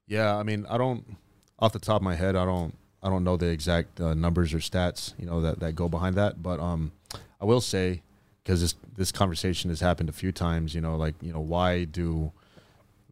[0.06, 1.16] Yeah, I mean, I don't
[1.58, 4.54] off the top of my head, I don't I don't know the exact uh, numbers
[4.54, 6.92] or stats, you know, that that go behind that, but um
[7.40, 8.02] I will say
[8.42, 11.84] because this this conversation has happened a few times, you know, like, you know, why
[11.84, 12.32] do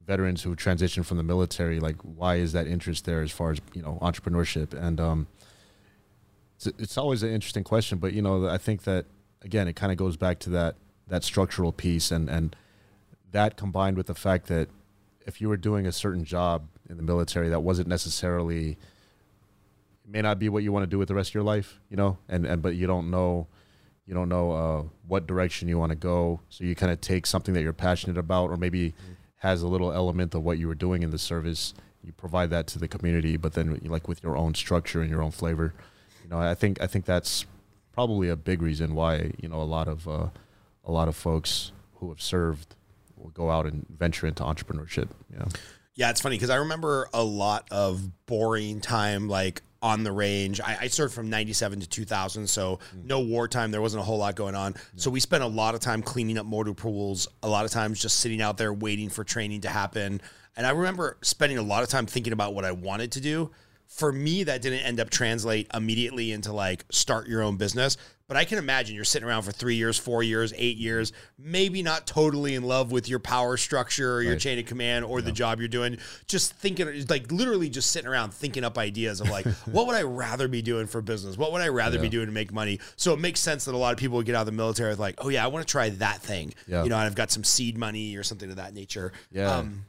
[0.07, 3.61] veterans who transition from the military like why is that interest there as far as,
[3.75, 5.27] you know, entrepreneurship and um
[6.57, 9.07] it's, it's always an interesting question, but you know, I think that
[9.43, 12.57] again, it kind of goes back to that that structural piece and and
[13.33, 14.69] that combined with the fact that
[15.27, 18.77] if you were doing a certain job in the military that wasn't necessarily
[20.07, 21.97] may not be what you want to do with the rest of your life, you
[21.97, 23.47] know, and and but you don't know
[24.07, 27.27] you don't know uh, what direction you want to go, so you kind of take
[27.27, 28.93] something that you're passionate about, or maybe
[29.37, 31.75] has a little element of what you were doing in the service.
[32.03, 35.23] You provide that to the community, but then like with your own structure and your
[35.23, 35.75] own flavor.
[36.25, 37.47] You know, I think I think that's
[37.93, 40.29] probably a big reason why you know a lot of uh,
[40.85, 42.75] a lot of folks who have served
[43.29, 45.09] go out and venture into entrepreneurship.
[45.33, 45.45] Yeah.
[45.95, 50.61] Yeah, it's funny because I remember a lot of boring time, like on the range.
[50.61, 53.05] I, I served from 97 to 2000, so mm.
[53.05, 53.71] no wartime.
[53.71, 54.75] There wasn't a whole lot going on.
[54.97, 58.01] So we spent a lot of time cleaning up motor pools, a lot of times
[58.01, 60.21] just sitting out there waiting for training to happen.
[60.57, 63.51] And I remember spending a lot of time thinking about what I wanted to do.
[63.91, 67.97] For me, that didn't end up translate immediately into like start your own business.
[68.29, 71.83] But I can imagine you're sitting around for three years, four years, eight years, maybe
[71.83, 74.41] not totally in love with your power structure or your Right.
[74.41, 75.99] chain of command or the job you're doing.
[76.29, 80.03] Just thinking, like literally just sitting around thinking up ideas of like, what would I
[80.03, 81.37] rather be doing for business?
[81.37, 82.79] What would I rather be doing to make money?
[82.95, 84.91] So it makes sense that a lot of people would get out of the military
[84.91, 86.55] with like, oh yeah, I want to try that thing.
[86.69, 86.85] Yeah.
[86.85, 89.13] You know, and I've got some seed money or something of that nature.
[89.33, 89.57] Yeah.
[89.57, 89.87] Um,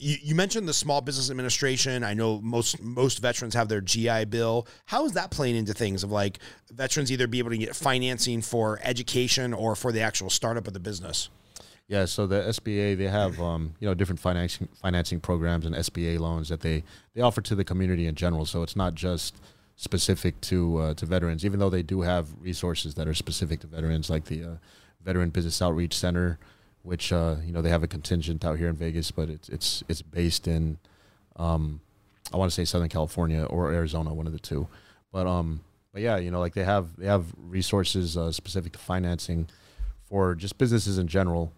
[0.00, 2.02] you, you mentioned the Small Business Administration.
[2.02, 4.66] I know most most veterans have their GI Bill.
[4.86, 6.38] How is that playing into things of like
[6.72, 10.72] veterans either be able to get financing for education or for the actual startup of
[10.72, 11.28] the business?
[11.86, 16.18] Yeah, so the SBA they have um, you know different financing financing programs and SBA
[16.18, 16.82] loans that they
[17.14, 18.46] they offer to the community in general.
[18.46, 19.34] So it's not just
[19.76, 23.66] specific to uh, to veterans, even though they do have resources that are specific to
[23.66, 24.54] veterans, like the uh,
[25.04, 26.38] Veteran Business Outreach Center,
[26.82, 29.84] which uh, you know they have a contingent out here in Vegas, but it's it's
[29.88, 30.78] it's based in
[31.36, 31.80] um,
[32.32, 34.68] I want to say Southern California or Arizona, one of the two.
[35.12, 35.60] But um,
[35.92, 39.48] but yeah, you know, like they have they have resources uh, specific to financing
[40.08, 41.52] for just businesses in general.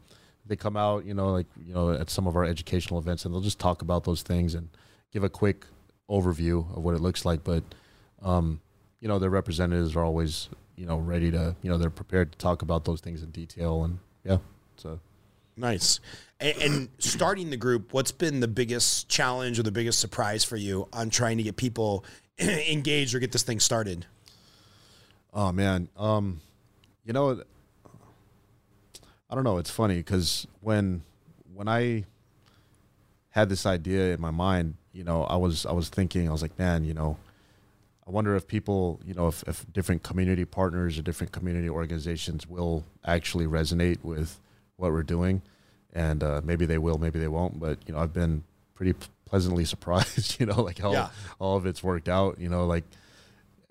[0.45, 3.35] They come out, you know, like you know, at some of our educational events, and
[3.35, 4.69] they'll just talk about those things and
[5.13, 5.67] give a quick
[6.09, 7.45] overview of what it looks like.
[7.45, 7.63] But
[8.23, 8.61] um,
[9.01, 12.39] you know, their representatives are always, you know, ready to, you know, they're prepared to
[12.39, 13.85] talk about those things in detail.
[13.85, 14.39] And yeah,
[14.77, 15.01] so
[15.57, 16.01] Nice.
[16.41, 20.57] And, and starting the group, what's been the biggest challenge or the biggest surprise for
[20.57, 22.05] you on trying to get people
[22.39, 24.07] engaged or get this thing started?
[25.35, 26.41] Oh man, um,
[27.05, 27.43] you know,
[29.31, 29.59] I don't know.
[29.59, 31.03] It's funny because when
[31.55, 32.05] when I
[33.31, 36.43] had this idea in my mind, you know, I was I was thinking, I was
[36.43, 37.17] like, man, you know,
[38.07, 42.47] I wonder if people, you know, if, if different community partners or different community organizations
[42.47, 44.39] will actually resonate with
[44.83, 45.41] what we're doing,
[45.95, 47.59] and uh, maybe they will, maybe they won't.
[47.61, 48.43] But you know, I've been
[48.75, 51.09] pretty p- pleasantly surprised, you know, like how Yeah.
[51.39, 52.39] all of it's worked out.
[52.39, 52.85] You know, like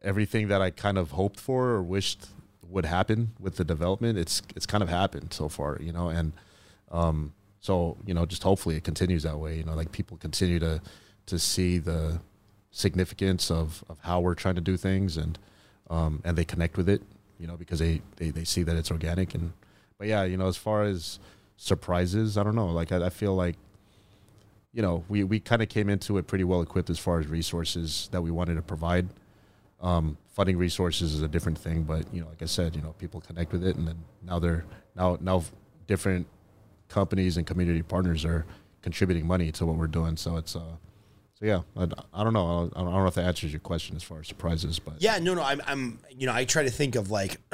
[0.02, 2.26] everything that I kind of hoped for or wished
[2.68, 6.32] would happen with the development, it's it's kind of happened so far, you know, and
[6.92, 9.58] um, so you know, just hopefully it continues that way.
[9.58, 10.82] You know, like people continue to
[11.28, 12.20] to see the
[12.72, 15.38] significance of, of how we're trying to do things and
[15.90, 17.02] um, and they connect with it,
[17.38, 19.52] you know, because they, they they see that it's organic and
[20.02, 21.20] but yeah, you know, as far as
[21.58, 23.56] surprises, I don't know, like I, I feel like
[24.74, 27.28] you know, we, we kind of came into it pretty well equipped as far as
[27.28, 29.10] resources that we wanted to provide.
[29.80, 32.94] Um, funding resources is a different thing, but you know, like I said, you know,
[32.94, 35.44] people connect with it, and then now they're now now
[35.86, 36.26] different
[36.88, 38.48] companies and community partners are
[38.82, 40.18] contributing money to what we're doing.
[40.18, 40.78] So it's uh,
[41.36, 44.02] so yeah, I, I don't know, I don't know if that answers your question as
[44.02, 45.44] far as surprises, but Yeah, no, no.
[45.44, 47.38] I'm, I'm, you know, I try to think of like,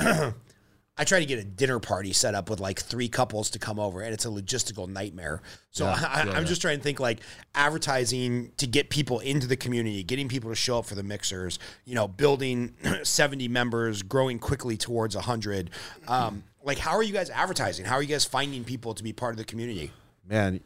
[0.97, 3.79] I try to get a dinner party set up with like three couples to come
[3.79, 5.41] over, and it's a logistical nightmare.
[5.71, 6.43] So Yeah, I, yeah, I'm yeah.
[6.43, 7.19] just trying to think like
[7.55, 11.59] advertising to get people into the community, getting people to show up for the mixers.
[11.85, 15.69] You know, building 70 members, growing quickly towards 100.
[16.07, 17.85] Um, like, how are you guys advertising?
[17.85, 19.91] How are you guys finding people to be part of the community?
[20.27, 20.59] man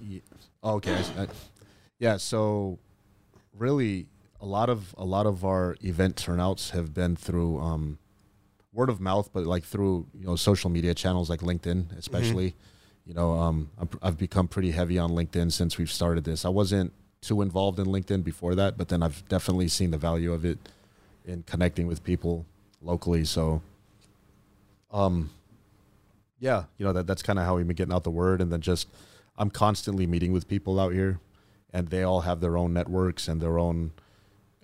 [0.64, 1.04] okay
[2.00, 2.80] yeah so
[3.58, 4.08] really
[4.40, 8.00] a lot of a lot of our event turnouts have been through um
[8.74, 12.54] word of mouth but like through you know social media channels like linkedin especially
[13.06, 16.46] you know um I'm, i've become pretty heavy on linkedin since we've started this.
[16.46, 20.34] I wasn't too involved in linkedin before that but then i've definitely seen the value
[20.34, 20.58] of it
[21.26, 22.46] in connecting with people
[22.82, 23.62] locally so
[24.92, 25.30] um
[26.42, 28.52] yeah, you know that that's kind of how we've been getting out the word, and
[28.52, 28.88] then just
[29.38, 31.20] I'm constantly meeting with people out here,
[31.72, 33.92] and they all have their own networks and their own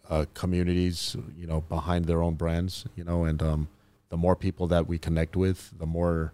[0.09, 3.67] uh, communities, you know, behind their own brands, you know, and um,
[4.09, 6.33] the more people that we connect with, the more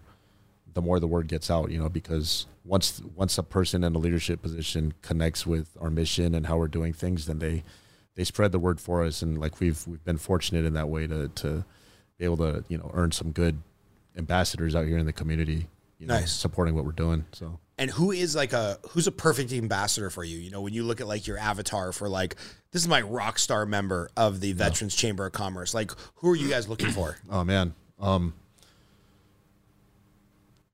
[0.72, 3.98] the more the word gets out, you know, because once once a person in a
[3.98, 7.62] leadership position connects with our mission and how we're doing things, then they
[8.16, 11.06] they spread the word for us, and like we've we've been fortunate in that way
[11.06, 11.64] to to
[12.18, 13.60] be able to you know earn some good
[14.16, 16.32] ambassadors out here in the community, you know, Nice.
[16.32, 17.24] supporting what we're doing.
[17.32, 20.72] So and who is like a who's a perfect ambassador for you you know when
[20.72, 22.36] you look at like your avatar for like
[22.70, 26.36] this is my rock star member of the veterans chamber of commerce like who are
[26.36, 27.74] you guys looking for Oh man.
[28.00, 28.34] Um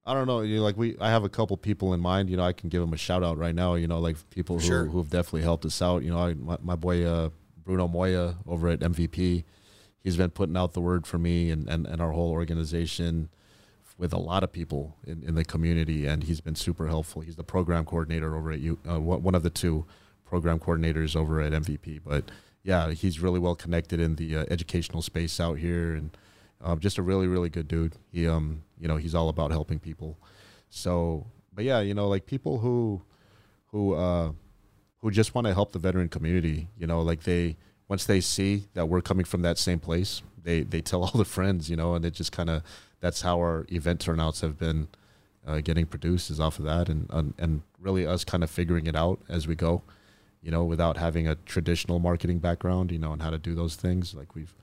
[0.07, 0.41] I don't know.
[0.41, 2.31] You know, like we, I have a couple people in mind.
[2.31, 3.75] You know, I can give them a shout out right now.
[3.75, 4.85] You know, like people who Sure.
[4.87, 6.03] who have definitely helped us out.
[6.03, 7.29] You know, I, my, my boy uh,
[7.65, 9.45] Bruno Moya over at MVP.
[10.03, 13.29] he's been putting out the word for me and, and, and our whole organization
[14.01, 17.21] with a lot of people in, in the community, and he's been super helpful.
[17.21, 19.85] He's the program coordinator over at you, uh, one of the two
[20.25, 22.01] program coordinators over at MVP.
[22.05, 22.31] But
[22.63, 26.17] yeah, he's really well connected in the uh, educational space out here, and
[26.63, 27.95] um, just a really really good dude.
[28.11, 30.19] He um you know he's all about helping people.
[30.71, 33.03] So, but yeah, you know like people who
[33.67, 34.33] who uh
[35.03, 36.69] who just want to help the veteran community.
[36.79, 37.59] You know, like they
[37.89, 41.27] once they see that we're coming from that same place, they they tell all their
[41.27, 41.69] friends.
[41.69, 42.63] You know, and it just kind of
[43.01, 44.89] that's how our event turnouts have been
[45.47, 48.87] uh, getting produced is off of that, and, and and really us kind of figuring
[48.87, 49.83] it out as we go.
[50.43, 53.77] You know, without having a traditional marketing background, you know, and how to do those
[53.77, 54.15] things.
[54.15, 54.55] Like we've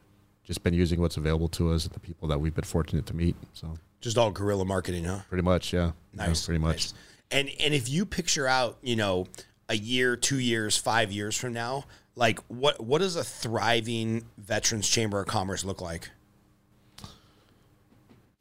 [0.43, 3.15] just been using what's available to us and the people that we've been fortunate to
[3.15, 3.35] meet.
[3.53, 5.19] So just all guerrilla marketing, huh?
[5.29, 5.91] Pretty much, yeah.
[6.13, 6.75] Nice, yeah, pretty much.
[6.75, 6.93] Nice.
[7.29, 9.27] And and if you picture out, you know,
[9.69, 14.87] a year, two years, five years from now, like what what does a thriving veterans
[14.87, 16.09] chamber of commerce look like?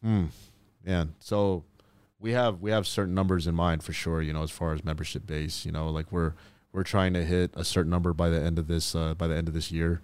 [0.06, 0.26] Hmm.
[0.86, 1.06] Yeah.
[1.18, 1.64] So
[2.20, 4.22] we have we have certain numbers in mind for sure.
[4.22, 6.34] You know, as far as membership base, you know, like we're
[6.70, 9.34] we're trying to hit a certain number by the end of this uh, by the
[9.34, 10.00] end of this year.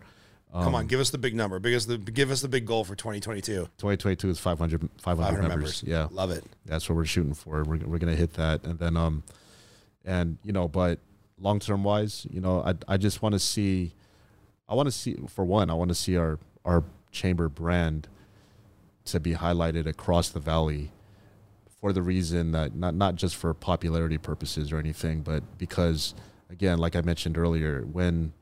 [0.52, 1.60] Um, Come on, give us the big number.
[1.60, 3.68] Because the give us the big goal for 2022.
[3.78, 5.48] 2022 is 500, 500, 500 members.
[5.48, 5.82] members.
[5.84, 6.44] Yeah, love it.
[6.66, 7.62] That's what we're shooting for.
[7.62, 9.22] We're we're gonna hit that, and then um,
[10.04, 10.98] and you know, but
[11.38, 13.92] long term wise, you know, I I just want to see,
[14.68, 18.08] I want to see for one, I want to see our our chamber brand
[19.06, 20.90] to be highlighted across the valley
[21.80, 26.14] for the reason that not not just for popularity purposes or anything, but because
[26.50, 28.32] again, like I mentioned earlier, when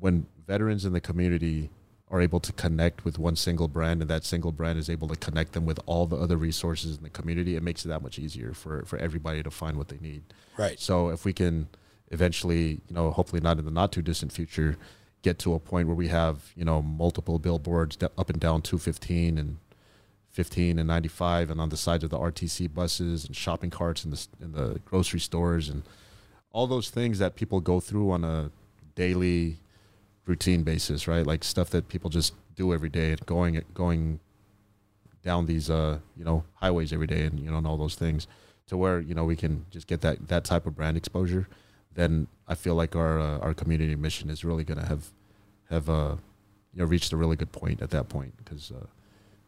[0.00, 1.70] when veterans in the community
[2.08, 5.16] are able to connect with one single brand and that single brand is able to
[5.16, 8.18] connect them with all the other resources in the community, it makes it that much
[8.18, 10.22] easier for, for everybody to find what they need.
[10.58, 10.78] Right.
[10.78, 11.68] So if we can
[12.10, 14.76] eventually, you know, hopefully not in the not too distant future,
[15.24, 19.38] get to a point where we have, you know, multiple billboards up and down 215
[19.38, 19.56] and
[20.30, 24.10] 15 and 95 and on the sides of the RTC buses and shopping carts in
[24.10, 25.82] the, in the grocery stores and
[26.52, 28.50] all those things that people go through on a
[28.94, 29.56] daily
[30.26, 31.26] routine basis, right?
[31.26, 34.20] Like stuff that people just do every day, going going
[35.22, 38.28] down these uh you know highways every day, and you know and all those things,
[38.68, 41.48] to where you know we can just get that that type of brand exposure.
[41.94, 45.10] Then I feel like our uh, our community mission is really going to have
[45.70, 46.16] have uh
[46.72, 48.72] you know reached a really good point at that point because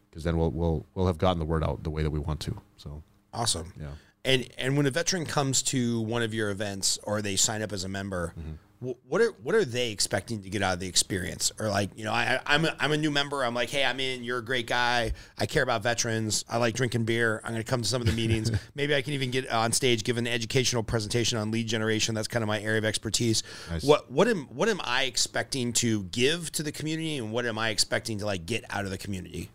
[0.09, 2.19] because uh, then we'll we'll we'll have gotten the word out the way that we
[2.19, 2.61] want to.
[2.77, 3.73] So awesome.
[3.79, 3.87] Yeah.
[4.25, 7.71] And and when a veteran comes to one of your events or they sign up
[7.71, 10.87] as a member, mm-hmm what are what are they expecting to get out of the
[10.87, 11.51] experience?
[11.59, 13.43] Or like, you know, I, I'm a, I'm a new member.
[13.43, 14.23] I'm like, hey, I'm in.
[14.23, 15.13] You're a great guy.
[15.37, 16.45] I care about veterans.
[16.47, 17.41] I like drinking beer.
[17.43, 18.51] I'm going to come to some of the meetings.
[18.75, 22.13] Maybe I can even get on stage, give an educational presentation on lead generation.
[22.13, 23.41] That's kind of my area of expertise.
[23.71, 23.83] Nice.
[23.83, 27.57] What what am what am I expecting to give to the community, and what am
[27.57, 29.49] I expecting to like get out of the community?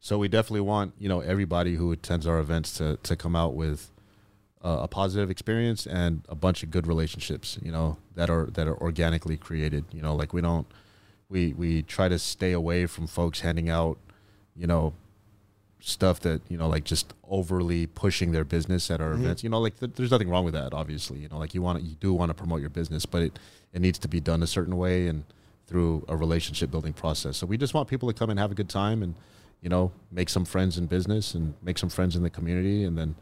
[0.00, 3.54] So we definitely want you know everybody who attends our events to to come out
[3.54, 3.90] with
[4.66, 8.66] uh, a positive experience and a bunch of good relationships you know that are that
[8.66, 10.66] are organically created you know like we don't
[11.28, 13.96] we we try to stay away from folks handing out
[14.56, 14.92] you know
[15.78, 19.22] stuff that you know like just overly pushing their business at our mm-hmm.
[19.22, 21.62] events you know like th- there's nothing wrong with that obviously you know like you
[21.62, 23.38] want you do want to promote your business but it
[23.72, 25.22] it needs to be done a certain way and
[25.68, 28.54] through a relationship building process so we just want people to come and have a
[28.54, 29.14] good time and
[29.60, 32.98] you know make some friends in business and make some friends in the community and
[32.98, 33.14] then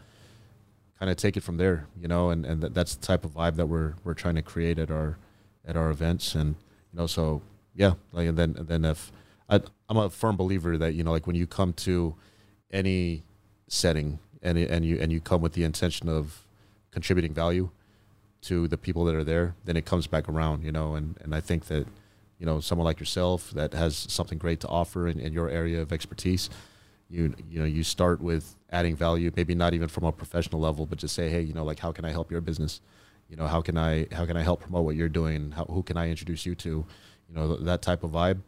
[1.05, 3.57] kind of take it from there, you know, and, and that's the type of vibe
[3.57, 5.19] that we're we're trying to create at our
[5.67, 6.55] at our events, and
[6.91, 7.43] you know, so
[7.75, 9.13] yeah, like and then and then if
[9.51, 12.15] I, I'm a firm believer that you know, like when you come to
[12.71, 13.23] any
[13.69, 16.47] setting and and you and you come with the intention of
[16.91, 17.69] contributing value
[18.41, 21.35] to the people that are there, then it comes back around, you know, and and
[21.35, 21.87] I think that
[22.39, 25.83] you know someone like yourself that has something great to offer in, in your area
[25.83, 26.49] of expertise
[27.11, 30.87] you you know you start with adding value maybe not even from a professional level
[30.87, 32.81] but just say hey you know like how can i help your business
[33.29, 35.83] you know how can i how can i help promote what you're doing how, who
[35.83, 36.85] can i introduce you to
[37.29, 38.41] you know that type of vibe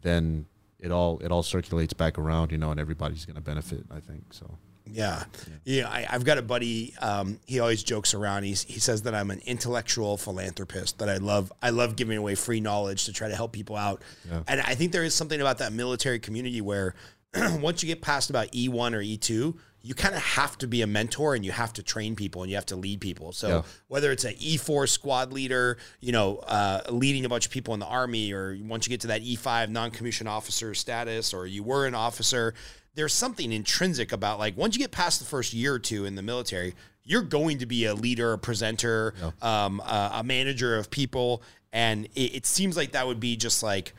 [0.00, 0.46] then
[0.78, 4.00] it all it all circulates back around you know and everybody's going to benefit i
[4.00, 4.46] think so
[4.90, 5.24] yeah,
[5.64, 5.80] yeah.
[5.80, 6.94] yeah I, have got a buddy.
[7.00, 8.44] Um, he always jokes around.
[8.44, 10.98] He's, he says that I'm an intellectual philanthropist.
[10.98, 11.52] That I love.
[11.62, 14.02] I love giving away free knowledge to try to help people out.
[14.28, 14.42] Yeah.
[14.46, 16.94] And I think there is something about that military community where
[17.60, 20.86] once you get past about E1 or E2, you kind of have to be a
[20.86, 23.30] mentor and you have to train people and you have to lead people.
[23.30, 23.62] So yeah.
[23.86, 27.78] whether it's an E4 squad leader, you know, uh, leading a bunch of people in
[27.78, 31.86] the army, or once you get to that E5 non-commissioned officer status, or you were
[31.86, 32.54] an officer,
[32.96, 36.16] there's something intrinsic about like once you get past the first year or two in
[36.16, 36.74] the military,
[37.04, 39.66] you're going to be a leader, a presenter, yeah.
[39.66, 43.62] um, a, a, manager of people, and it, it seems like that would be just
[43.62, 43.94] like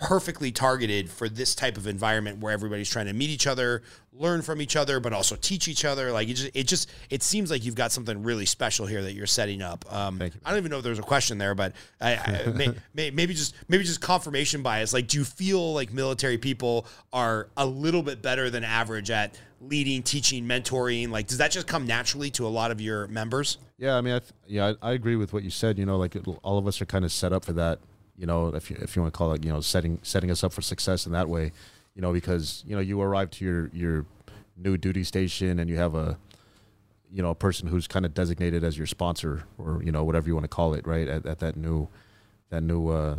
[0.00, 3.82] perfectly targeted for this type of environment where everybody's trying to meet each other,
[4.12, 6.10] learn from each other, but also teach each other.
[6.10, 9.12] Like it just, it just, it seems like you've got something really special here that
[9.12, 9.84] you're setting up.
[9.92, 10.40] Um, Thank you.
[10.44, 13.10] I don't even know if there was a question there, but I, I, may, may,
[13.10, 14.94] maybe just, maybe just confirmation bias.
[14.94, 19.38] Like, do you feel like military people are a little bit better than average at
[19.60, 21.10] leading, teaching, mentoring?
[21.10, 23.58] Like, does that just come naturally to a lot of your members?
[23.76, 25.78] Yeah, I mean, I th- yeah, I, I agree with what you said.
[25.78, 27.80] You know, like it, all of us are kind of set up for that.
[28.20, 30.44] You know, if you if you want to call it, you know, setting setting us
[30.44, 31.52] up for success in that way.
[31.94, 34.04] You know, because you know you arrive to your your
[34.58, 36.18] new duty station and you have a
[37.10, 40.28] you know a person who's kind of designated as your sponsor or you know whatever
[40.28, 41.08] you want to call it, right?
[41.08, 41.88] At, at that new
[42.50, 43.16] that new uh,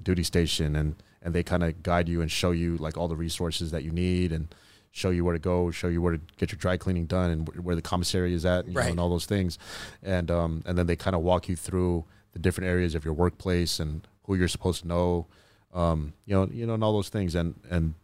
[0.00, 3.16] duty station and and they kind of guide you and show you like all the
[3.16, 4.54] resources that you need and
[4.92, 7.48] show you where to go, show you where to get your dry cleaning done and
[7.64, 9.58] where the commissary is at, you know, and all those things.
[10.02, 13.14] And um, and then they kind of walk you through the different areas of your
[13.14, 15.26] workplace and who you're supposed to know,
[15.74, 17.34] um, you know, you know, and all those things.
[17.34, 17.94] And and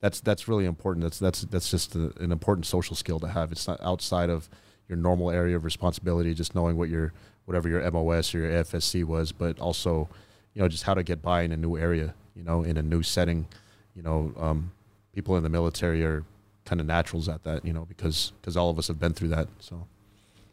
[0.00, 1.04] that's that's really important.
[1.04, 3.52] That's that's that's just a, an important social skill to have.
[3.52, 4.48] It's not outside of
[4.88, 7.12] your normal area of responsibility, just knowing what your
[7.44, 10.08] whatever your MOS or your AFSC was, but also,
[10.54, 12.82] you know, just how to get by in a new area, you know, in a
[12.82, 13.46] new setting.
[13.94, 14.72] You know, um,
[15.14, 16.24] people in the military are
[16.64, 19.28] kind of naturals at that, you know, because because all of us have been through
[19.28, 19.46] that.
[19.60, 19.86] So.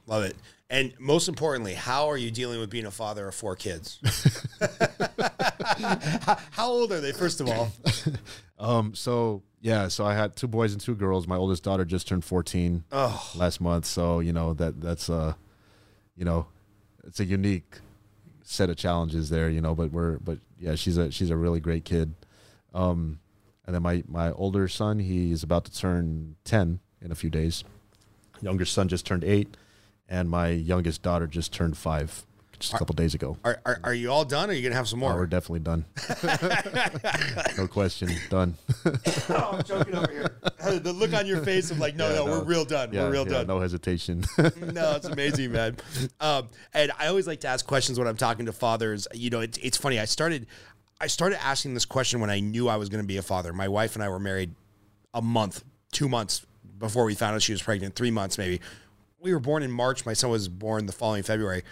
[0.08, 0.36] Love it.
[0.70, 4.00] And most importantly, how are you dealing with being a father of four kids?
[6.52, 7.72] how, old are they, first of all?
[8.60, 8.96] Um.
[8.96, 9.88] So yeah.
[9.88, 11.28] So I had two boys and two girls.
[11.28, 13.86] My oldest daughter just turned fourteen Oh, last month.
[13.86, 15.34] So you know that that's uh,
[16.16, 16.48] you know,
[17.06, 17.78] it's a unique
[18.42, 19.48] set of challenges there.
[19.48, 22.16] You know, but we're but yeah, she's a she's a really great kid.
[22.74, 23.20] Um,
[23.68, 27.30] and then my my older son, he is about to turn ten in a few
[27.30, 27.64] days.
[28.42, 29.56] Younger son just turned eight,
[30.10, 32.24] and my youngest daughter just turned five
[32.60, 33.38] just a couple days ago.
[33.44, 34.50] are, are, are you all done?
[34.50, 35.86] Or are you going to have some Oh, we're definitely done.
[37.58, 38.56] no question, done.
[39.30, 40.80] oh, I'm joking over here.
[40.80, 42.32] The look on your face of like, no, Yeah, no, no.
[42.32, 42.92] we're real done.
[42.92, 43.48] Yeah, we're real yeah, done.
[43.48, 44.24] no hesitation.
[44.38, 45.78] no, it's amazing, man.
[46.20, 49.08] Um, and I always like to ask questions when I'm talking to fathers.
[49.14, 50.00] You know, it's it's funny.
[50.00, 50.48] I started
[51.00, 53.54] I started asking this question when I knew I was going to be a father.
[53.54, 54.56] My wife and I were married
[55.14, 56.46] a month, two months
[56.80, 58.62] before we found out she was pregnant, three months maybe.
[59.28, 60.06] We were born in March.
[60.06, 61.64] My son was born the following February.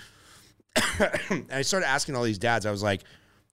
[1.30, 2.66] and I started asking all these dads.
[2.66, 3.02] I was like,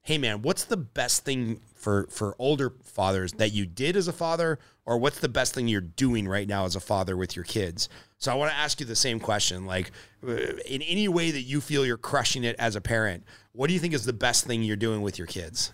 [0.01, 4.13] "Hey, man, what's the best thing for for older fathers that you did as a
[4.13, 7.45] father, or what's the best thing you're doing right now as a father with your
[7.45, 7.89] kids?"
[8.19, 9.67] So I want to ask you the same question.
[9.67, 9.93] Like,
[10.27, 10.33] uh,
[10.67, 13.23] in any way that you feel you're crushing it as a parent,
[13.53, 15.73] what do you think is the best thing you're doing with your kids?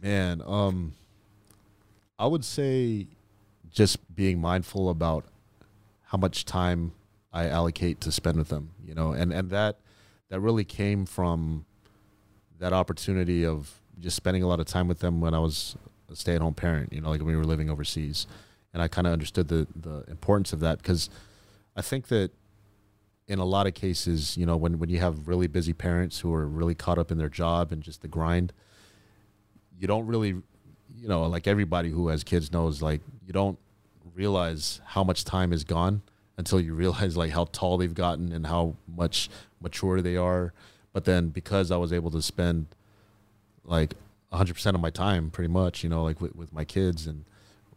[0.00, 0.94] Man, um,
[2.18, 3.06] I would say
[3.70, 5.26] just being mindful about
[6.12, 6.92] how much time
[7.32, 9.78] I allocate to spend with them, you know, and and that
[10.28, 11.64] that really came from
[12.58, 15.74] that opportunity of just spending a lot of time with them when I was
[16.10, 18.26] a stay-at-home parent, you know, like when we were living overseas,
[18.74, 21.08] and I kind of understood the the importance of that because
[21.74, 22.30] I think that
[23.26, 26.34] in a lot of cases, you know, when when you have really busy parents who
[26.34, 28.52] are really caught up in their job and just the grind,
[29.78, 30.34] you don't really
[30.94, 33.58] you know like everybody who has kids knows like you don't
[34.14, 36.02] realize how much time is gone
[36.36, 39.28] until you realize like how tall they've gotten and how much
[39.60, 40.52] mature they are.
[40.92, 42.66] But then because i was able to spend
[43.64, 43.94] like
[44.32, 47.24] 100% of my time pretty much you know like with, with my kids and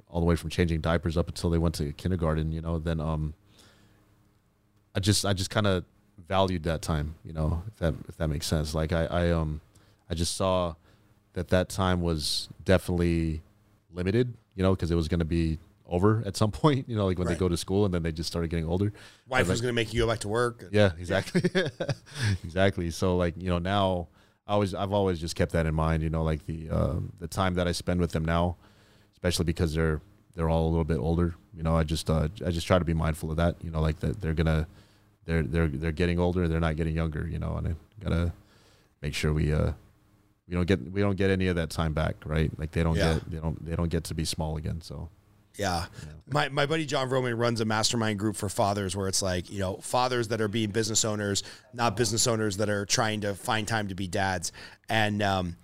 [0.10, 3.00] all the way from changing diapers up until they went to kindergarten you know then
[3.00, 3.34] um
[4.96, 5.84] i just i just kind of
[6.28, 8.74] valued that time you know if that if that makes sense.
[8.74, 9.62] Like i i um
[10.10, 10.76] i just saw
[11.36, 13.42] that that time was definitely
[13.94, 17.06] limited, you know, because it was going to be over at some point, you know,
[17.06, 17.36] like when Right.
[17.36, 18.92] they go to school and then they just started getting older.
[19.28, 20.66] Wife was going to make you go back to work.
[20.72, 21.44] Yeah, exactly.
[22.44, 22.92] exactly.
[22.92, 24.08] So like, you know, now
[24.48, 27.28] I always I've always just kept that in mind, you know, like the um, the
[27.28, 28.58] time that I spend with them now,
[29.14, 30.02] especially because they're
[30.36, 32.86] they're all a little bit older, you know, I just uh, I just try to
[32.86, 34.68] be mindful of that, you know, like that they're going to
[35.26, 38.34] they're they're they're getting older, they're not getting younger, you know, and I got to
[39.02, 39.72] make sure we uh
[40.48, 42.52] we don't get we don't get any of that time back, right?
[42.60, 43.14] Like they don't Yeah.
[43.16, 44.82] get they don't they don't get to be small again.
[44.82, 45.10] So
[45.58, 45.86] Yeah.
[46.28, 49.60] My, my buddy John Roman runs a mastermind group for fathers where it's like, you
[49.60, 51.44] know, fathers that are being business owners,
[51.74, 54.52] not business owners that are trying to find time to be dads.
[54.90, 55.56] And um,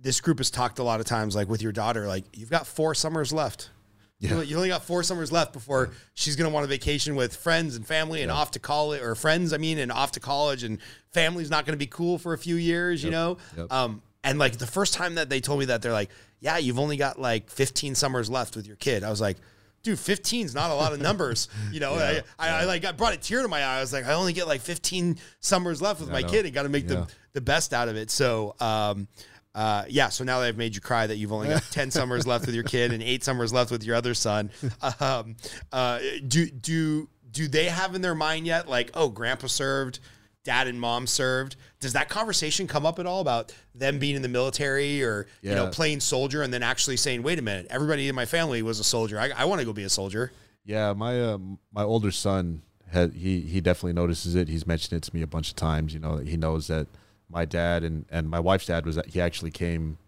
[0.00, 2.66] this group has talked a lot of times, like with your daughter, like, you've got
[2.66, 3.70] four summers left.
[4.18, 4.34] You, Yeah.
[4.34, 7.34] only- you only got four summers left before she's going to want a vacation with
[7.34, 10.62] friends and family and off to college, or friends, I mean, and off to college,
[10.62, 10.78] and
[11.14, 13.38] family's not going to be cool for a few years, you know?
[13.56, 13.72] Yep.
[13.72, 16.78] Um, and like the first time that they told me that, they're like, yeah, you've
[16.78, 19.04] only got like 15 summers left with your kid.
[19.04, 19.36] I was like,
[19.82, 21.48] dude, 15 is not a lot of numbers.
[21.72, 23.78] You know, I, I, I like I brought a tear to my eye.
[23.78, 26.62] I was like, I only get like 15 summers left with my kid and got
[26.64, 26.96] to make Yeah.
[26.96, 28.10] the, the best out of it.
[28.10, 29.08] So, um,
[29.52, 32.24] Uh, yeah, so now that I've made you cry that you've only got 10 summers
[32.24, 34.50] left with your kid and eight summers left with your other son,
[35.00, 35.34] um,
[35.72, 39.98] uh, do, do, do they have in their mind yet, like, oh, grandpa served,
[40.44, 41.56] dad and mom served?
[41.80, 45.54] Does that conversation come up at all about them being in the military or, you
[45.54, 48.80] know, playing soldier and then actually saying, wait a minute, everybody in my family was
[48.80, 49.18] a soldier.
[49.18, 50.32] I, I want to go be a soldier.
[50.64, 51.38] Yeah, my uh,
[51.72, 54.48] my older son had he he definitely notices it.
[54.48, 55.94] He's mentioned it to me a bunch of times.
[55.94, 56.86] You know, he knows that
[57.28, 59.98] my dad and and my wife's dad was he actually came.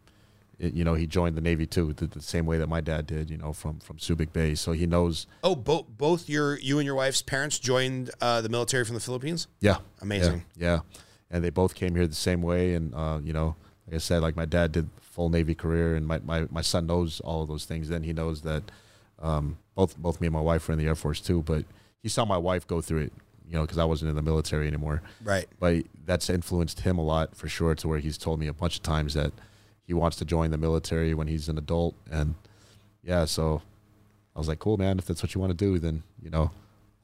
[0.62, 3.30] You know, he joined the Navy too, the, the same way that my dad did.
[3.30, 5.26] You know, from from Subic Bay, so he knows.
[5.42, 9.00] Oh, both both your you and your wife's parents joined uh, the military from the
[9.00, 9.48] Philippines.
[9.60, 10.44] Yeah, Amazing.
[10.56, 10.80] Yeah, yeah.
[11.30, 12.74] and they both came here the same way.
[12.74, 13.56] And uh, you know,
[13.86, 16.86] like I said, like my dad did full Navy career, and my, my, my son
[16.86, 17.88] knows all of those things.
[17.88, 18.62] Then he knows that
[19.20, 21.42] um, both both me and my wife were in the Air Force too.
[21.42, 21.64] But
[22.02, 23.12] he saw my wife go through it,
[23.46, 25.02] you know, because I wasn't in the military anymore.
[25.22, 25.46] Right.
[25.58, 27.74] But that's influenced him a lot for sure.
[27.74, 29.32] To where he's told me a bunch of times that
[29.86, 32.34] he wants to join the military when he's an adult, and
[33.04, 33.62] yeah, so
[34.34, 34.98] I was like, cool, man.
[34.98, 36.50] If that's what you want to do, then you know,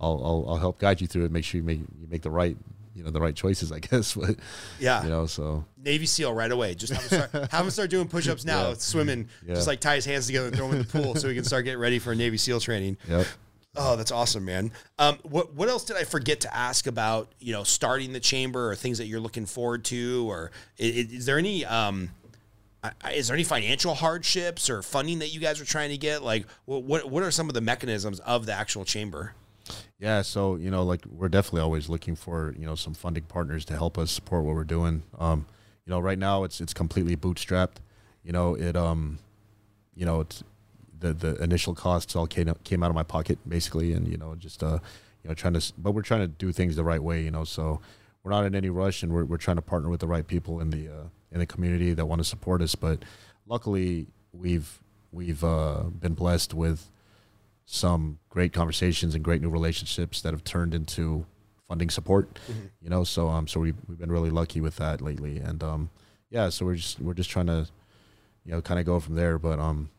[0.00, 1.32] I'll I'll, I'll help guide you through it.
[1.32, 2.56] Make sure you make you make the right
[2.94, 4.14] you know the right choices, I guess.
[4.14, 4.36] But
[4.78, 5.02] Yeah.
[5.04, 6.74] you know, so Navy SEAL right away.
[6.74, 8.74] Just have him start, have him start doing push ups now, Yeah.
[8.78, 9.28] swimming.
[9.46, 9.54] Yeah.
[9.54, 11.44] Just like tie his hands together and throw him in the pool so he can
[11.44, 12.96] start getting ready for Navy SEAL training.
[13.08, 13.26] yep.
[13.76, 14.72] Oh, that's awesome, man.
[14.98, 17.28] Um, what what else did I forget to ask about?
[17.38, 21.26] You know, starting the chamber or things that you're looking forward to, or is, is
[21.26, 22.08] there any um,
[23.12, 26.22] is there any financial hardships or funding that you guys are trying to get?
[26.22, 29.34] Like, what what, are some of the mechanisms of the actual chamber?
[29.98, 33.64] Yeah, so you know, like we're definitely always looking for you know some funding partners
[33.66, 35.02] to help us support what we're doing.
[35.18, 35.46] Um,
[35.84, 37.76] you know, right now it's it's completely bootstrapped.
[38.22, 39.18] You know, it um,
[39.94, 40.44] you know, it's
[41.00, 44.34] the the initial costs all came came out of my pocket basically, and you know,
[44.36, 44.78] just uh,
[45.22, 47.22] you know, trying to, but we're trying to do things the right way.
[47.22, 47.80] You know, so
[48.22, 50.60] we're not in any rush, and we're we're trying to partner with the right people
[50.60, 52.74] in the uh, in the community that want to support us.
[52.74, 53.04] But
[53.46, 54.80] luckily, we've
[55.12, 56.90] we've uh, been blessed with
[57.66, 61.26] some great conversations and great new relationships that have turned into
[61.68, 62.38] funding support.
[62.82, 65.90] You know, so um, so we we've been really lucky with that lately, and um,
[66.30, 67.66] yeah, so we're just we're just trying to,
[68.44, 69.38] you know, kind of go from there.
[69.38, 69.90] But um,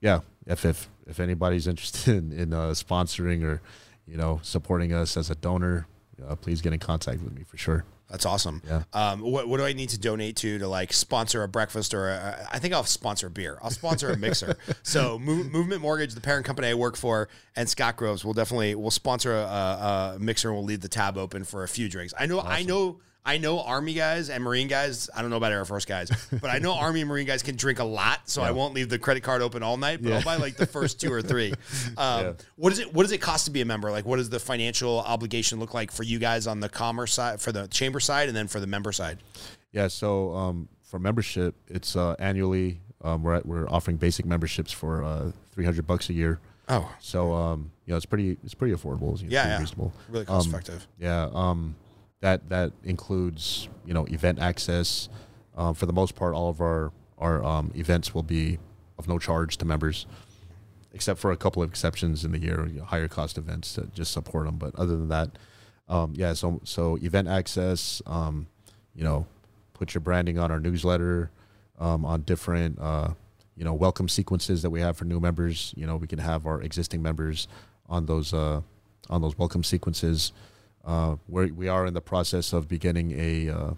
[0.00, 3.60] yeah, if if if anybody's interested in, in uh, sponsoring or
[4.06, 5.86] you know supporting us as a donor,
[6.26, 7.84] uh, please get in contact with me for sure.
[8.10, 8.62] That's awesome.
[8.66, 8.84] Yeah.
[8.94, 12.08] Um, what, what do I need to donate to to like sponsor a breakfast or
[12.08, 13.58] a, I think I'll sponsor a beer.
[13.62, 14.56] I'll sponsor a mixer.
[14.82, 18.74] so Mo- Movement Mortgage, the parent company I work for, and Scott Groves will definitely
[18.74, 21.88] will sponsor a, a, a mixer and we'll leave the tab open for a few
[21.88, 22.14] drinks.
[22.18, 25.10] I know I know I know Army guys and Marine guys.
[25.14, 26.10] I don't know about Air Force guys,
[26.40, 28.28] but I know Army and Marine guys can drink a lot.
[28.28, 30.64] So I won't leave the credit card open all night, but I'll buy like the
[30.66, 31.52] first two or three.
[31.98, 32.32] Um, Yeah.
[32.56, 33.90] What does it What does it cost to be a member?
[33.90, 37.40] Like, what does the financial obligation look like for you guys on the commerce side,
[37.40, 39.18] for the chamber side, and then for the member side?
[39.72, 42.80] Yeah, so um, for membership, it's uh, annually.
[43.02, 46.40] Um, we're at, we're offering basic memberships for uh, three hundred bucks a year.
[46.68, 49.12] Oh, So um, you know, it's pretty it's pretty affordable.
[49.12, 49.58] Yeah, pretty yeah.
[49.58, 49.92] reasonable.
[50.08, 50.86] really cost Um, effective.
[50.98, 51.74] Yeah, um,
[52.20, 55.08] that that includes you know event access.
[55.56, 58.58] Um, for the most part, all of our our um, events will be
[58.98, 60.06] of no charge to members,
[60.92, 63.94] except for a couple of exceptions in the year, you know, higher cost events that
[63.94, 64.56] just support them.
[64.56, 65.30] But other than that,
[65.88, 66.32] um, yeah.
[66.34, 68.46] So so event access, um,
[68.94, 69.26] you know,
[69.74, 71.30] put your branding on our newsletter,
[71.78, 73.14] um, on different uh,
[73.56, 75.74] you know welcome sequences that we have for new members.
[75.76, 77.48] You know, we can have our existing members
[77.88, 78.60] on those uh,
[79.08, 80.32] on those welcome sequences.
[80.84, 83.70] Uh, we're, we are in the process of beginning a, uh,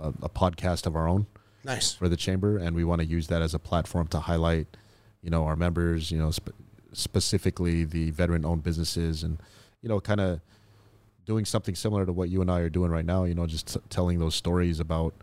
[0.00, 1.26] a a podcast of our own
[1.64, 1.92] Nice.
[1.94, 4.66] for the chamber, and we want to use that as a platform to highlight,
[5.22, 6.56] you know, our members, you know, sp-
[6.92, 9.38] specifically the veteran-owned businesses, and
[9.82, 10.40] you know, kind of
[11.26, 13.24] doing something similar to what you and I are doing right now.
[13.24, 15.14] You know, just t- telling those stories about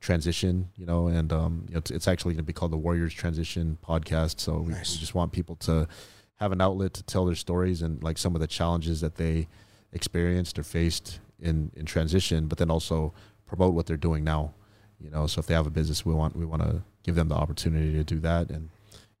[0.00, 0.68] transition.
[0.76, 3.14] You know, and um, you know, it's, it's actually going to be called the Warriors
[3.14, 4.40] Transition Podcast.
[4.40, 4.94] So we, Nice.
[4.94, 5.88] we just want people to
[6.36, 9.48] have an outlet to tell their stories and like some of the challenges that they
[9.92, 13.12] experienced or faced in in transition, but then also
[13.46, 14.52] promote what they're doing now
[15.00, 17.28] you know so if they have a business we want we want to give them
[17.28, 18.68] the opportunity to do that and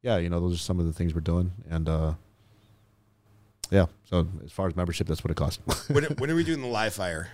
[0.02, 2.12] yeah you know those are some of the things we're doing and uh
[3.70, 6.60] yeah so as far as membership that's what it costs when, when are we doing
[6.60, 7.28] the live fire?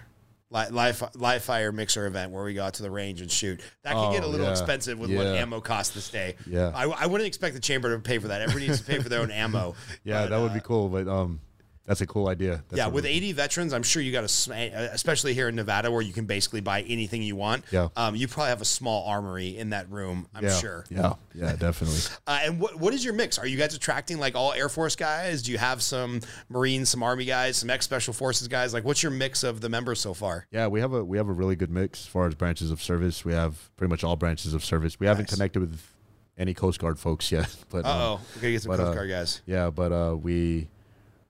[0.50, 3.60] Live, live, fire mixer event where we go out to the range and shoot.
[3.82, 4.52] That can get a Oh, little yeah.
[4.52, 6.36] expensive with what ammo costs this day.
[6.46, 6.70] Yeah.
[6.72, 8.40] I, I wouldn't expect the chamber to pay for that.
[8.40, 9.74] Everybody needs to pay for their own ammo.
[10.04, 11.40] yeah But, that would be uh, cool but um
[11.86, 12.62] that's a cool idea.
[12.68, 16.00] That's yeah, with 80 veterans, I'm sure you got a, especially here in Nevada where
[16.00, 17.64] you can basically buy anything you want.
[17.70, 17.88] Yeah.
[17.94, 20.84] Um, you probably have a small armory in that room, I'm yeah, sure.
[20.88, 21.98] Yeah, yeah, definitely.
[22.26, 23.38] Uh, and what what is your mix?
[23.38, 25.42] Are you guys attracting like all Air Force guys?
[25.42, 28.72] Do you have some Marines, some Army guys, some ex Special Forces guys?
[28.72, 30.46] Like, what's your mix of the members so far?
[30.50, 32.82] Yeah, we have a we have a really good mix as far as branches of
[32.82, 33.24] service.
[33.26, 34.98] We have pretty much all branches of service.
[34.98, 35.80] We haven't connected with
[36.38, 38.94] any Coast Guard folks yet, but Uh um, oh, we gotta get some Coast uh,
[38.94, 39.42] Guard guys.
[39.44, 40.68] yeah, but uh, we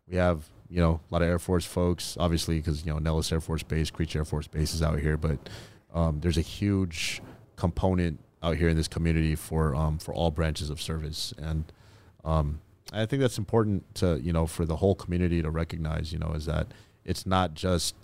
[0.09, 3.31] we have you know a lot of Air Force folks, obviously because you know Nellis
[3.33, 5.39] Air Force Base, Creech Air Force Base is out here, but
[5.93, 7.23] um, there's a huge
[7.57, 11.73] component out here in this community for um, for all branches of service, and
[12.25, 12.61] um,
[12.93, 16.13] I think that's important to you know for the whole community to recognize.
[16.13, 16.69] You know, is that
[17.05, 17.95] it's not just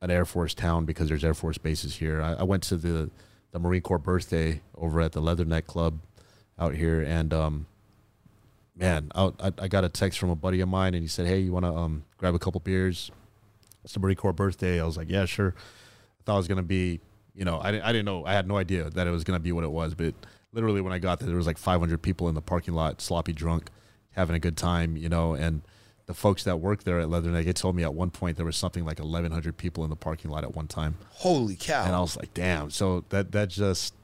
[0.00, 2.20] an Air Force town because there's Air Force bases here.
[2.20, 3.10] I, I went to the
[3.52, 6.00] the Marine Corps birthday over at the Leatherneck Club
[6.58, 7.66] out here, and um,
[8.76, 11.26] man, I, I, I got a text from a buddy of mine, and he said,
[11.26, 13.10] "Hey, you want to um, grab a couple beers?"
[13.84, 14.80] It's the Marine Corps birthday.
[14.80, 17.00] I was like, "Yeah, sure." I thought it was gonna be,
[17.34, 19.40] you know, I didn't, I didn't know, I had no idea that it was gonna
[19.40, 20.14] be what it was, but
[20.52, 23.34] literally when I got there, there was like 500 people in the parking lot, sloppy
[23.34, 23.68] drunk,
[24.12, 25.60] having a good time, you know, and
[26.06, 28.56] the folks that work there at Leatherneck, they told me at one point there was
[28.56, 31.84] something like 1,100 people in the parking lot at one time, Holy cow!
[31.84, 33.94] and I was like, "Damn!" So that that just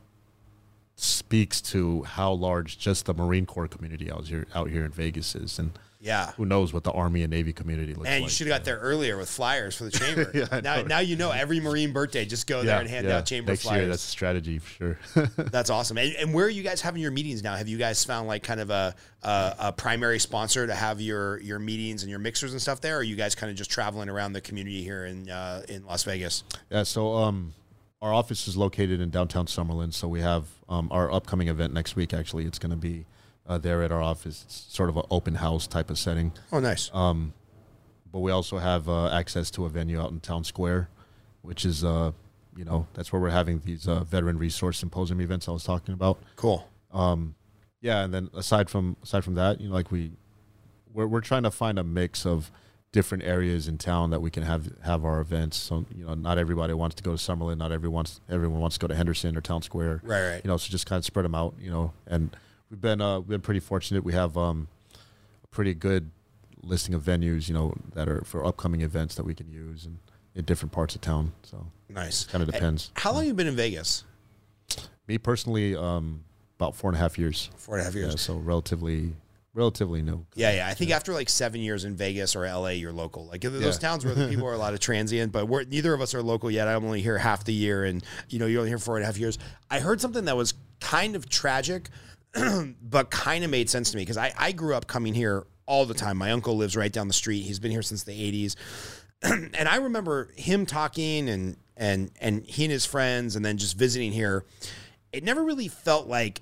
[1.03, 5.35] speaks to how large just the Marine Corps community out here out here in Vegas
[5.35, 6.33] is, and yeah.
[6.33, 8.31] who knows what the Army and Navy community looks Man, like.
[8.31, 10.31] you should have got there earlier with flyers for the chamber.
[10.35, 13.53] Yeah, now, now you know every Marine birthday, just go there and hand out chamber
[13.53, 13.81] Next flyers.
[13.81, 14.71] year, that's a strategy for
[15.15, 15.27] sure.
[15.37, 15.99] That's awesome.
[15.99, 17.55] And, and where are you guys having your meetings now?
[17.55, 21.41] Have you guys found like kind of a, a, a primary sponsor to have your
[21.41, 22.97] your meetings and your mixers and stuff there?
[22.97, 25.85] Or are you guys kind of just traveling around the community here in uh, in
[25.85, 26.45] Las Vegas?
[26.71, 27.53] yeah, so um,
[28.03, 31.97] our office is located in downtown Summerlin, so we have um, our upcoming event next
[31.97, 32.15] week.
[32.15, 33.05] Actually, it's going to be
[33.47, 34.43] uh, there at our office.
[34.47, 36.33] It's sort of an open house type of setting.
[36.53, 36.91] Oh, nice.
[38.11, 40.89] but we also have uh, access to a venue out in town square
[41.43, 42.13] which is uh
[42.57, 45.95] you know that's where we're having these uh, veteran resource symposium events i was talking
[45.95, 46.69] about cool.
[47.81, 50.13] yeah and then aside from aside from that you know like we
[50.93, 52.51] we're, we're trying to find a mix of
[52.93, 56.39] different areas in town that we can have have our events so you know not
[56.39, 59.41] everybody wants to go to summerlin not everyone everyone wants to go to henderson or
[59.41, 60.41] town square Right, right.
[60.45, 62.37] you know so just kind of spread them out you know and
[62.69, 64.67] we've been uh we've been pretty fortunate we have um
[65.45, 66.11] a pretty good
[66.65, 69.99] listing of venues you know that are for upcoming events that we can use and
[70.35, 72.25] in different parts of town so Nice.
[72.25, 74.05] kind of depends How long have you been in Vegas?
[75.07, 76.25] me personally um
[76.59, 78.03] about four and a half years Four and a half years.
[78.05, 78.21] yeah years.
[78.21, 79.13] so relatively
[79.55, 80.69] relatively new Yeah, yeah.
[80.69, 83.27] I think after like seven years in Vegas or LA, you're local.
[83.27, 83.71] Like those Yeah.
[83.73, 86.23] towns where the people are a lot of transient, but we're neither of us are
[86.23, 86.69] local yet.
[86.69, 89.07] I'm only here half the year, and you know you're only here four and a
[89.07, 89.39] half years.
[89.71, 91.89] I heard something that was kind of tragic,
[92.83, 95.85] but kind of made sense to me because I, I grew up coming here all
[95.87, 96.17] the time.
[96.17, 97.43] My uncle lives right down the street.
[97.43, 98.57] He's been here since the 80s.
[99.23, 103.77] and I remember him talking and and and he and his friends and then just
[103.77, 104.45] visiting here.
[105.13, 106.41] It never really felt like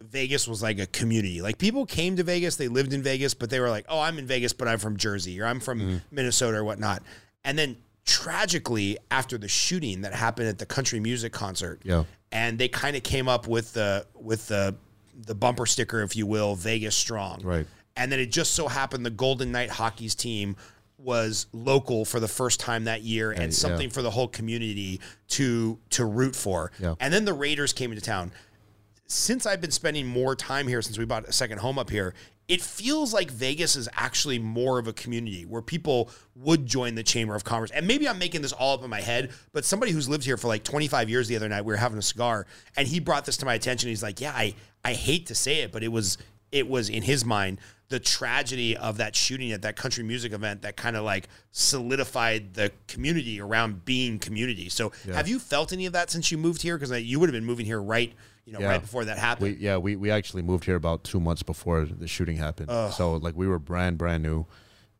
[0.00, 1.42] Vegas was like a community.
[1.42, 4.18] Like people came to Vegas, they lived in Vegas, but they were like, "Oh, I'm
[4.18, 5.96] in Vegas, but I'm from Jersey or I'm from mm-hmm.
[6.10, 7.02] Minnesota or whatnot."
[7.44, 12.04] And then tragically, after the shooting that happened at the country music concert, Yeah.
[12.32, 14.74] and they kind of came up with the with the
[15.26, 17.66] the bumper sticker, if you will, Vegas strong, Right.
[17.96, 20.54] And then it just so happened the Golden Knight hockey's team
[20.98, 23.50] was local for the first time that year and yeah.
[23.50, 26.72] something for the whole community to to root for.
[26.78, 26.94] Yeah.
[27.00, 28.32] And then the Raiders came into town
[29.08, 32.14] since I've been spending more time here since we bought a second home up here,
[32.46, 37.02] it feels like Vegas is actually more of a community where people would join the
[37.02, 37.70] Chamber of Commerce.
[37.70, 40.36] And maybe I'm making this all up in my head, but somebody who's lived here
[40.36, 42.46] for like 25 years the other night, we were having a cigar
[42.76, 43.88] and he brought this to my attention.
[43.88, 44.54] He's like, "Yeah, I
[44.84, 46.16] I hate to say it, but it was
[46.52, 47.60] it was in his mind
[47.90, 52.54] the tragedy of that shooting at that country music event that kind of like solidified
[52.54, 54.68] the community around being community.
[54.68, 56.76] So, have you felt any of that since you moved here?
[56.78, 58.12] Because you would have been moving here right,
[58.44, 58.68] you know, Yeah.
[58.68, 59.56] right before that happened.
[59.56, 62.70] We, yeah, we, we actually moved here about two months before the shooting happened.
[62.94, 64.46] So like we were brand brand new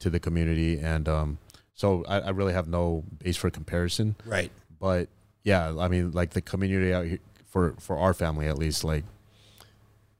[0.01, 1.39] to the community, and um,
[1.74, 4.14] so I, I really have no base for comparison.
[4.24, 4.51] right.
[4.80, 5.09] But
[5.43, 9.05] yeah, I mean, like the community out here for for our family at least, like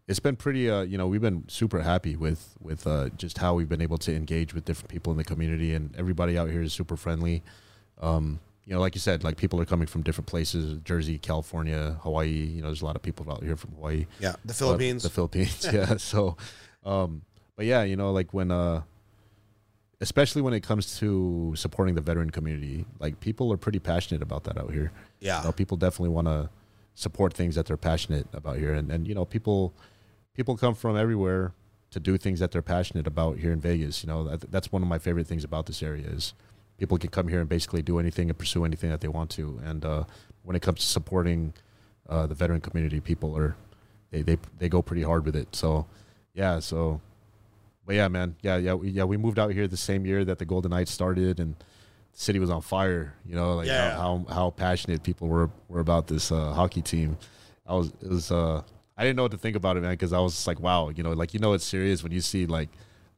[0.09, 0.71] it's been pretty.
[0.71, 3.99] Uh, you know, we've been super happy with with uh, just how we've been able
[3.99, 7.43] to engage with different people in the community, and everybody out here is super friendly.
[8.01, 11.97] Um, you know, like you said, like people are coming from different places: Jersey, California,
[12.03, 12.29] Hawaii.
[12.29, 14.07] You know, there's a lot of people out here from Hawaii.
[14.21, 14.35] Yeah.
[14.45, 15.03] The Uh, Philippines.
[15.03, 15.67] the Philippines.
[15.73, 15.97] yeah.
[15.99, 16.37] So,
[16.85, 17.23] um,
[17.57, 18.83] but yeah, you know, like when, uh,
[20.01, 24.45] especially when it comes to supporting the veteran community, like people are pretty passionate about
[24.45, 24.93] that out here.
[25.21, 25.39] Yeah.
[25.41, 26.51] You know, people definitely want to
[26.95, 29.73] support things that they're passionate about here, and and you know, people,
[30.39, 31.53] people come from everywhere,
[31.91, 34.05] to do things that they're passionate about here in Vegas.
[34.05, 36.33] You know, that, that's one of my favorite things about this area is
[36.77, 39.59] people can come here and basically do anything and pursue anything that they want to.
[39.65, 40.05] And uh,
[40.45, 41.55] when it comes to supporting
[42.09, 43.57] uh, the veteran community, people are
[44.13, 45.57] they, they they go pretty hard with it.
[45.57, 45.87] So
[46.35, 47.01] yeah, so
[47.85, 49.05] but yeah, man, yeah, yeah, we, yeah.
[49.05, 51.57] We moved out here the same year that the Golden Knights started, and
[52.13, 53.15] the city was on fire.
[53.27, 53.91] You know, like Yeah.
[53.97, 57.17] how, how how passionate people were were about this uh, hockey team.
[57.67, 58.63] I was it was uh
[58.99, 61.03] I didn't know what to think about it, man, because I was like, wow, you
[61.03, 62.69] know, like you know, it's serious when you see like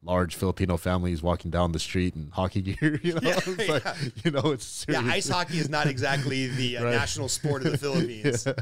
[0.03, 2.99] large Filipino families walking down the street in hockey gear.
[3.03, 5.03] You know, Yeah, it's like, you know, it's serious.
[5.03, 6.91] Yeah, ice hockey is not exactly the uh, Right.
[6.91, 8.45] national sport of the Philippines.
[8.45, 8.53] yeah.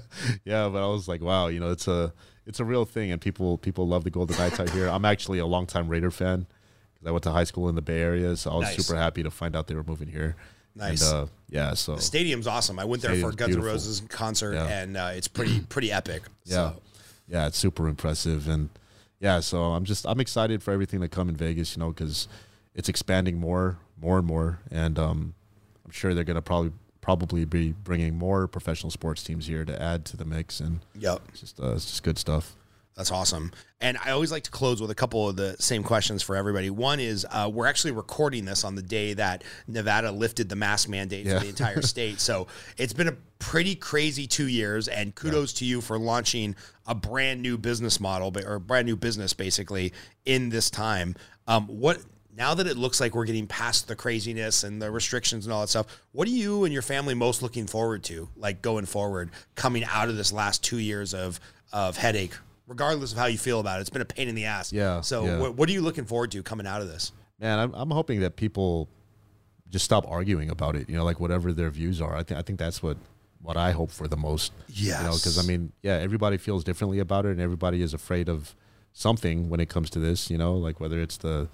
[0.45, 2.13] yeah, but I was like, wow, you know, it's a
[2.45, 4.87] it's a real thing, and people people love the Golden Knights out here.
[4.87, 6.47] I'm actually a longtime Raider fan
[6.93, 8.85] because I went to high school in the Bay Area, so I was Nice.
[8.85, 10.35] super happy to find out they were moving here.
[10.75, 11.09] Nice.
[11.09, 12.79] And, uh, yeah, so The stadium's awesome.
[12.79, 14.67] I went there for Guns N' Roses concert, Yeah.
[14.67, 16.23] and uh, it's pretty pretty epic.
[16.45, 16.81] yeah, So,
[17.29, 18.69] yeah, it's super impressive, and
[19.19, 22.27] yeah, so I'm just I'm excited for everything to come in Vegas, you know, because
[22.73, 25.33] it's expanding more, more and more, and um,
[25.85, 26.71] I'm sure they're gonna probably
[27.01, 31.21] probably be bringing more professional sports teams here to add to the mix, and yep.
[31.29, 32.55] it's just uh, it's just good stuff.
[32.99, 33.53] That's awesome.
[33.79, 36.69] And I always like to close with a couple of the same questions for everybody.
[36.69, 40.89] One is uh, we're actually recording this on the day that Nevada lifted the mask
[40.89, 41.35] mandate Yeah.
[41.37, 42.19] for the entire state.
[42.19, 42.47] So
[42.77, 44.89] it's been a pretty crazy two years.
[44.89, 48.97] And kudos to you for launching a brand new business model or a brand new
[48.97, 49.93] business basically
[50.25, 51.15] in this time.
[51.47, 52.01] Um, what
[52.35, 55.61] now that it looks like we're getting past the craziness and the restrictions and all
[55.61, 59.29] that stuff, what are you and your family most looking forward to, like going forward,
[59.55, 61.39] coming out of this last two years of
[61.71, 62.33] of headache?
[62.69, 63.81] Regardless of how you feel about it.
[63.81, 64.71] It's been a pain in the ass.
[64.71, 65.39] Yeah, So yeah.
[65.39, 67.11] What, what are you looking forward to coming out of this?
[67.39, 68.87] Man, I'm, I'm hoping that people
[69.69, 70.87] just stop arguing about it.
[70.87, 72.15] You know, like whatever their views are.
[72.15, 72.97] I think I think that's what
[73.41, 74.53] what I hope for the most.
[75.01, 78.29] You know, because I mean, yeah, everybody feels differently about it, and everybody is afraid
[78.29, 78.55] of
[78.93, 80.29] something when it comes to this.
[80.29, 81.49] You know, like whether it's the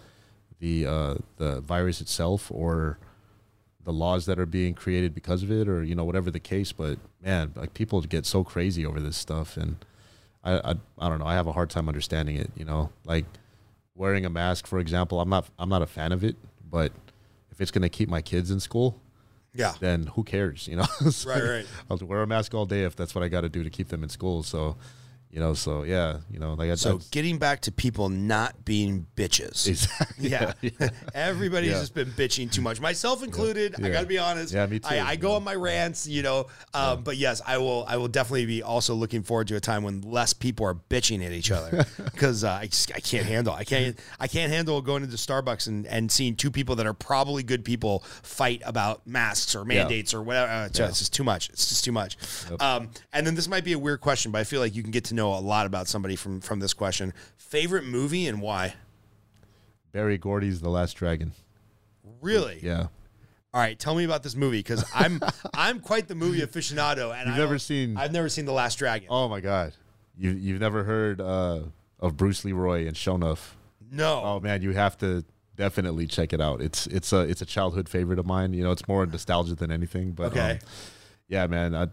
[0.60, 3.00] the uh, the virus itself or
[3.84, 6.72] the laws that are being created because of it, or you know, whatever the case.
[6.72, 9.78] But man, like people get so crazy over this stuff, and
[10.46, 11.26] I I, I don't know.
[11.26, 12.52] I have a hard time understanding it.
[12.56, 13.26] You know, like
[13.96, 15.20] wearing a mask, for example.
[15.20, 16.36] I'm not I'm not a fan of it,
[16.70, 16.92] but
[17.52, 19.02] if it's gonna keep my kids in school,
[19.54, 19.74] Yeah.
[19.80, 20.68] then who cares?
[20.68, 21.66] You know, So Right, right.
[21.90, 23.88] I'll wear a mask all day if that's what I got to do to keep
[23.90, 24.44] them in school.
[24.44, 24.76] So,
[25.36, 29.06] you know, so yeah, you know, like I So getting back to people not being
[29.18, 29.68] bitches.
[29.68, 30.30] exactly.
[30.30, 30.54] Yeah.
[31.14, 31.80] Everybody's Yeah.
[31.82, 33.76] just been bitching too much, myself included.
[33.78, 33.94] I Yeah.
[33.94, 34.54] got to be honest.
[34.54, 34.88] Yeah, me too.
[34.88, 36.48] I, I go on my rants, you know.
[36.74, 37.84] Um, But yes, I will.
[37.86, 41.26] I will definitely be also looking forward to a time when less people are bitching
[41.26, 43.54] at each other because uh, I just I can't handle.
[43.54, 44.00] I can't.
[44.22, 47.66] I can't handle going into Starbucks and, and seeing two people that are probably good
[47.66, 50.50] people fight about masks or mandates or whatever.
[50.50, 50.88] Uh, it's, Yeah.
[50.88, 51.50] it's just too much.
[51.50, 52.16] It's just too much.
[52.62, 54.92] Um, and then this might be a weird question, but I feel like you can
[54.92, 57.14] get to know a lot about somebody from from this question.
[57.38, 58.76] Favorite movie and why?
[59.92, 61.32] Berry Gordy's The Last Dragon.
[62.22, 62.60] Really?
[62.62, 62.88] Yeah,
[63.54, 65.20] All right, tell me about this movie because I'm
[65.54, 69.08] I'm quite the movie aficionado, and I've never seen- I've never seen the Last Dragon.
[69.10, 69.74] Oh my God,
[70.18, 71.62] you you've never heard uh,
[72.00, 73.52] of Bruce Leroy and Sho'nuff?
[73.92, 75.24] no, Oh man, you have to
[75.56, 76.62] definitely check it out.
[76.62, 78.54] It's it's a it's a childhood favorite of mine.
[78.54, 80.12] You know, it's more nostalgia than anything.
[80.12, 80.52] But Okay.
[80.54, 80.60] um,
[81.30, 81.88] yeah, man, I,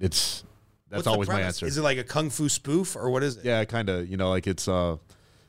[0.00, 0.44] it's
[0.90, 1.66] that's What's always my answer.
[1.66, 3.44] Is it like a kung fu spoof or what is it?
[3.44, 4.08] Yeah, kind of.
[4.08, 4.96] You know, like it's uh,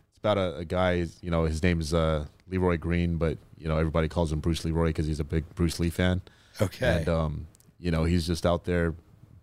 [0.10, 1.06] it's about a, a guy.
[1.22, 4.66] You know, his name is uh Leroy Green, but you know everybody calls him Bruce
[4.66, 6.22] Leroy because he's a big Bruce Lee fan.
[6.62, 6.98] Okay.
[7.00, 7.48] And um,
[7.80, 8.94] you know, he's just out there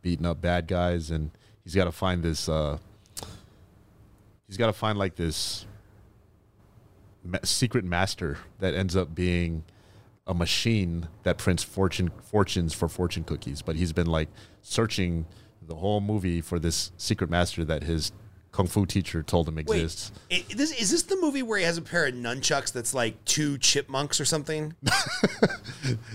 [0.03, 1.31] beating up bad guys, and
[1.65, 2.49] he's got to find this.
[2.49, 2.79] uh
[4.47, 5.67] He's got to find like this
[7.25, 9.65] ma- secret master that ends up being
[10.27, 13.63] a machine that prints fortune fortunes for fortune cookies.
[13.63, 14.29] But he's been like
[14.63, 15.27] searching
[15.67, 18.13] the whole movie for this secret master that his
[18.57, 20.13] kung fu teacher told him Wait, exists.
[20.33, 23.23] i- this, is this the movie where he has a pair of nunchucks that's like
[23.27, 24.75] two chipmunks or something?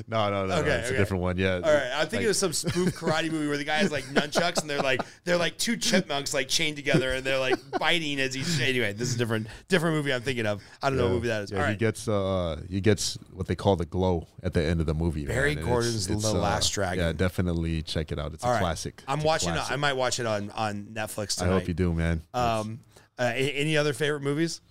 [0.07, 0.95] No, no, no, Okay, no it's okay.
[0.95, 1.37] a different one.
[1.37, 1.55] Yeah.
[1.55, 3.91] All right, I think Like- it was some spoof karate movie where the guy has
[3.91, 7.55] like nunchucks and they're like they're like two chipmunks like chained together and they're like
[7.79, 8.91] biting as he's anyway.
[8.91, 10.61] This is a different different movie I'm thinking of.
[10.81, 11.51] I don't know what movie that is.
[11.51, 14.81] Yeah, All he gets uh he gets what they call the glow at the end
[14.81, 15.25] of the movie.
[15.25, 16.99] Berry man, Gordon's it's- The uh, Last Dragon.
[17.05, 18.33] Yeah, definitely check it out.
[18.33, 18.59] It's All a right.
[18.61, 19.03] classic.
[19.07, 19.53] I'm It's watching.
[19.53, 19.71] Classic.
[19.71, 21.51] I might watch it on on Netflix tonight.
[21.51, 22.23] I hope you do, man.
[22.33, 22.79] Um,
[23.19, 24.61] uh, any other favorite movies?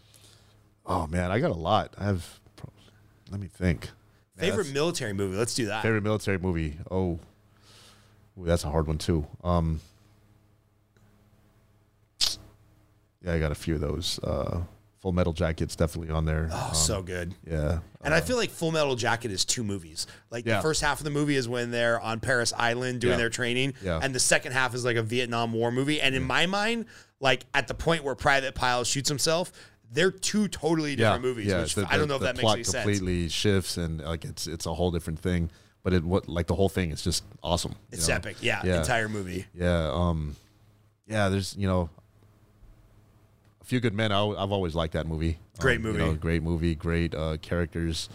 [0.86, 1.94] oh man, I got a lot.
[1.98, 2.40] I have.
[3.30, 3.88] Let me think.
[4.36, 5.36] Man, Favorite military movie?
[5.36, 5.82] Let's do that.
[5.82, 6.78] favorite military movie.
[6.90, 7.20] Oh,
[8.38, 9.26] Ooh, that's a hard one too.
[9.44, 9.80] Um,
[13.22, 14.18] yeah, I got a few of those.
[14.22, 14.62] Uh,
[15.00, 16.48] Full Metal Jacket's definitely on there.
[16.52, 17.34] Oh, Um, so good.
[17.46, 17.78] yeah.
[18.02, 20.06] And I feel like Full Metal Jacket is two movies.
[20.30, 23.16] Like the first half of the movie is when they're on Parris Island doing Yeah.
[23.16, 23.98] their training, Yeah.
[24.02, 26.00] and the second half is like a Vietnam War movie.
[26.00, 26.84] And in my mind,
[27.18, 29.52] like at the point where Private Pyle shoots himself,
[29.92, 31.52] they're two totally different movies.
[31.52, 32.84] which the- I don't the- know if that makes plot any sense.
[32.84, 35.50] completely shifts and like it's it's a whole different thing.
[35.82, 37.74] But it what like the whole thing is just awesome.
[37.90, 38.14] It's know?
[38.16, 38.36] epic.
[38.42, 38.78] Yeah, Yeah.
[38.80, 39.46] entire movie.
[39.54, 40.36] Yeah, um,
[41.08, 41.28] yeah.
[41.30, 41.88] There's you know
[43.70, 44.10] few good men.
[44.12, 45.38] I, have always liked that movie.
[45.58, 46.04] Great Um, you movie.
[46.04, 46.74] know, great movie.
[46.74, 48.08] Great uh, characters.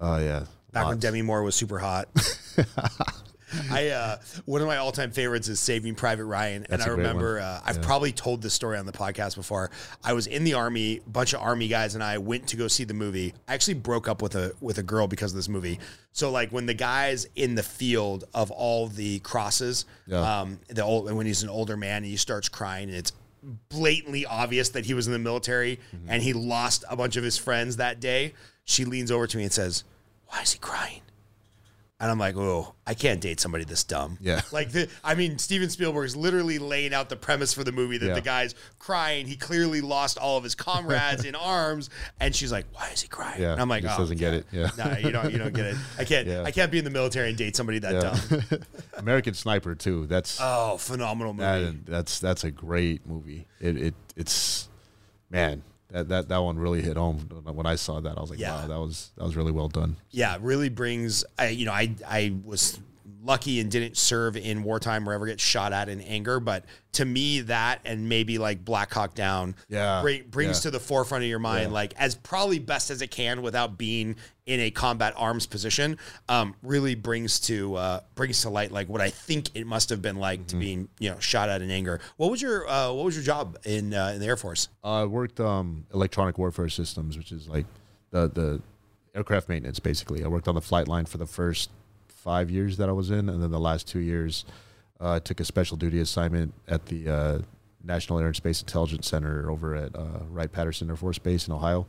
[0.00, 0.44] Uh, yeah.
[0.72, 0.98] Back when.
[0.98, 2.08] Demi Moore was super hot.
[3.70, 6.86] I uh, one of my all time favorites is Saving Private Ryan, and That's I
[6.86, 9.70] a great remember uh, I've probably told this story on the podcast before.
[10.04, 12.68] I was in the army, a bunch of army guys, and I went to go
[12.68, 13.32] see the movie.
[13.48, 15.78] I actually broke up with a with a girl because of this movie.
[16.12, 20.40] So like when the guys in the field of all the crosses, Yeah.
[20.40, 23.12] um, the old when he's an older man and he starts crying, and it's
[23.68, 26.10] blatantly obvious that he was in the military Mm-hmm.
[26.10, 28.34] and he lost a bunch of his friends that day.
[28.64, 29.84] She leans over to me and says,
[30.28, 31.00] "Why is he crying?"
[32.00, 34.18] And I'm like, oh, I can't date somebody this dumb.
[34.20, 34.40] Yeah.
[34.52, 37.98] Like, the, I mean, Steven Spielberg is literally laying out the premise for the movie
[37.98, 38.14] that Yeah.
[38.14, 39.26] the guy's crying.
[39.26, 41.90] He clearly lost all of his comrades in arms.
[42.20, 43.42] And she's like, why is he crying?
[43.42, 44.46] Yeah, And I'm like, just oh, doesn't get it.
[44.52, 44.70] Yeah.
[44.78, 45.76] Nah, you don't, you don't get it.
[45.98, 46.44] I can't, Yeah.
[46.44, 48.00] I can't be in the military and date somebody that Yeah.
[48.50, 48.60] dumb.
[48.96, 50.06] American Sniper too.
[50.06, 51.64] That's Oh, phenomenal movie.
[51.64, 53.46] that, that's that's a great movie.
[53.60, 54.68] It it it's
[55.30, 58.16] man that that that one really hit home when I saw that.
[58.16, 58.62] I was like, Yeah.
[58.62, 59.96] wow, that was that was really well done.
[60.10, 61.24] yeah, really brings.
[61.38, 62.78] I, you know, I I was
[63.24, 67.04] lucky and didn't serve in wartime or ever get shot at in anger, but to
[67.04, 70.62] me, that and maybe like Black Hawk Down, Yeah, bring, brings yeah.
[70.62, 71.74] to the forefront of your mind, Yeah.
[71.74, 74.16] like as probably best as it can without being
[74.46, 75.98] in a combat arms position.
[76.28, 80.00] Um, really brings to uh, brings to light like what I think it must have
[80.00, 80.46] been like Mm-hmm.
[80.48, 82.00] to being you know shot at in anger.
[82.16, 84.68] What was your uh, what was your job in uh, in the Air Force?
[84.84, 87.66] I worked um, electronic warfare systems, which is like
[88.10, 88.62] the the
[89.14, 89.78] aircraft maintenance.
[89.80, 91.70] Basically, I worked on the flight line for the first
[92.22, 94.44] five years that I was in, and then the last two years,
[95.00, 97.38] uh, I took a special duty assignment at the uh,
[97.82, 101.54] National Air and Space Intelligence Center over at uh, Wright Patterson Air Force Base in
[101.54, 101.86] Ohio,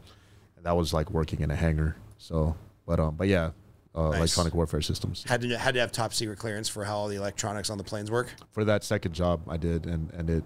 [0.55, 1.95] and that was like working in a hangar.
[2.17, 2.55] So,
[2.85, 3.51] but um, but yeah,
[3.95, 4.17] uh, Nice.
[4.19, 5.23] electronic warfare systems.
[5.27, 7.83] Had to had to have top secret clearance for how all the electronics on the
[7.83, 8.33] planes work.
[8.51, 10.43] for that second job I did and and it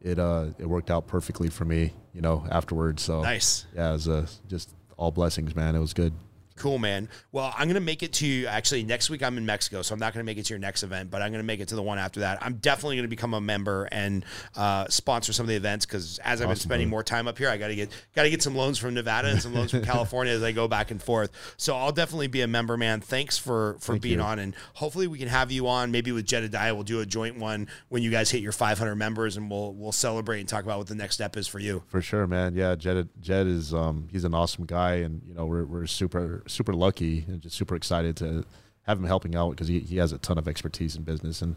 [0.00, 3.66] it uh it worked out perfectly for me you know afterwards so Nice.
[3.74, 6.12] yeah it was uh, just all blessings man it was good
[6.56, 7.08] Cool, man.
[7.32, 8.46] Well, I'm going to make it to you.
[8.46, 9.22] actually next week.
[9.22, 11.22] I'm in Mexico, so I'm not going to make it to your next event, but
[11.22, 12.38] I'm going to make it to the one after that.
[12.42, 14.24] I'm definitely going to become a member and
[14.56, 17.48] uh, sponsor some of the events because as I've been spending more time up here,
[17.50, 19.82] I got to get got to get some loans from Nevada and some loans from
[19.84, 21.30] California as I go back and forth.
[21.56, 23.00] So I'll definitely be a member, man.
[23.00, 24.24] Thanks for for Thank being you.
[24.24, 25.90] on, and hopefully we can have you on.
[25.90, 29.36] Maybe with Jedediah, we'll do a joint one when you guys hit your 500 members,
[29.36, 31.82] and we'll we'll celebrate and talk about what the next step is for you.
[31.86, 35.46] for sure man yeah Jed Jed is um he's an awesome guy and you know
[35.46, 38.44] we're we're super super lucky and just super excited to
[38.82, 41.56] have him helping out because he, he has a ton of expertise in business and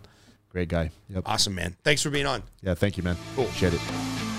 [0.50, 1.76] great guy yep Awesome, man.
[1.84, 2.44] Thanks for being on.
[2.62, 3.46] yeah thank you man Cool.
[3.46, 4.39] appreciate it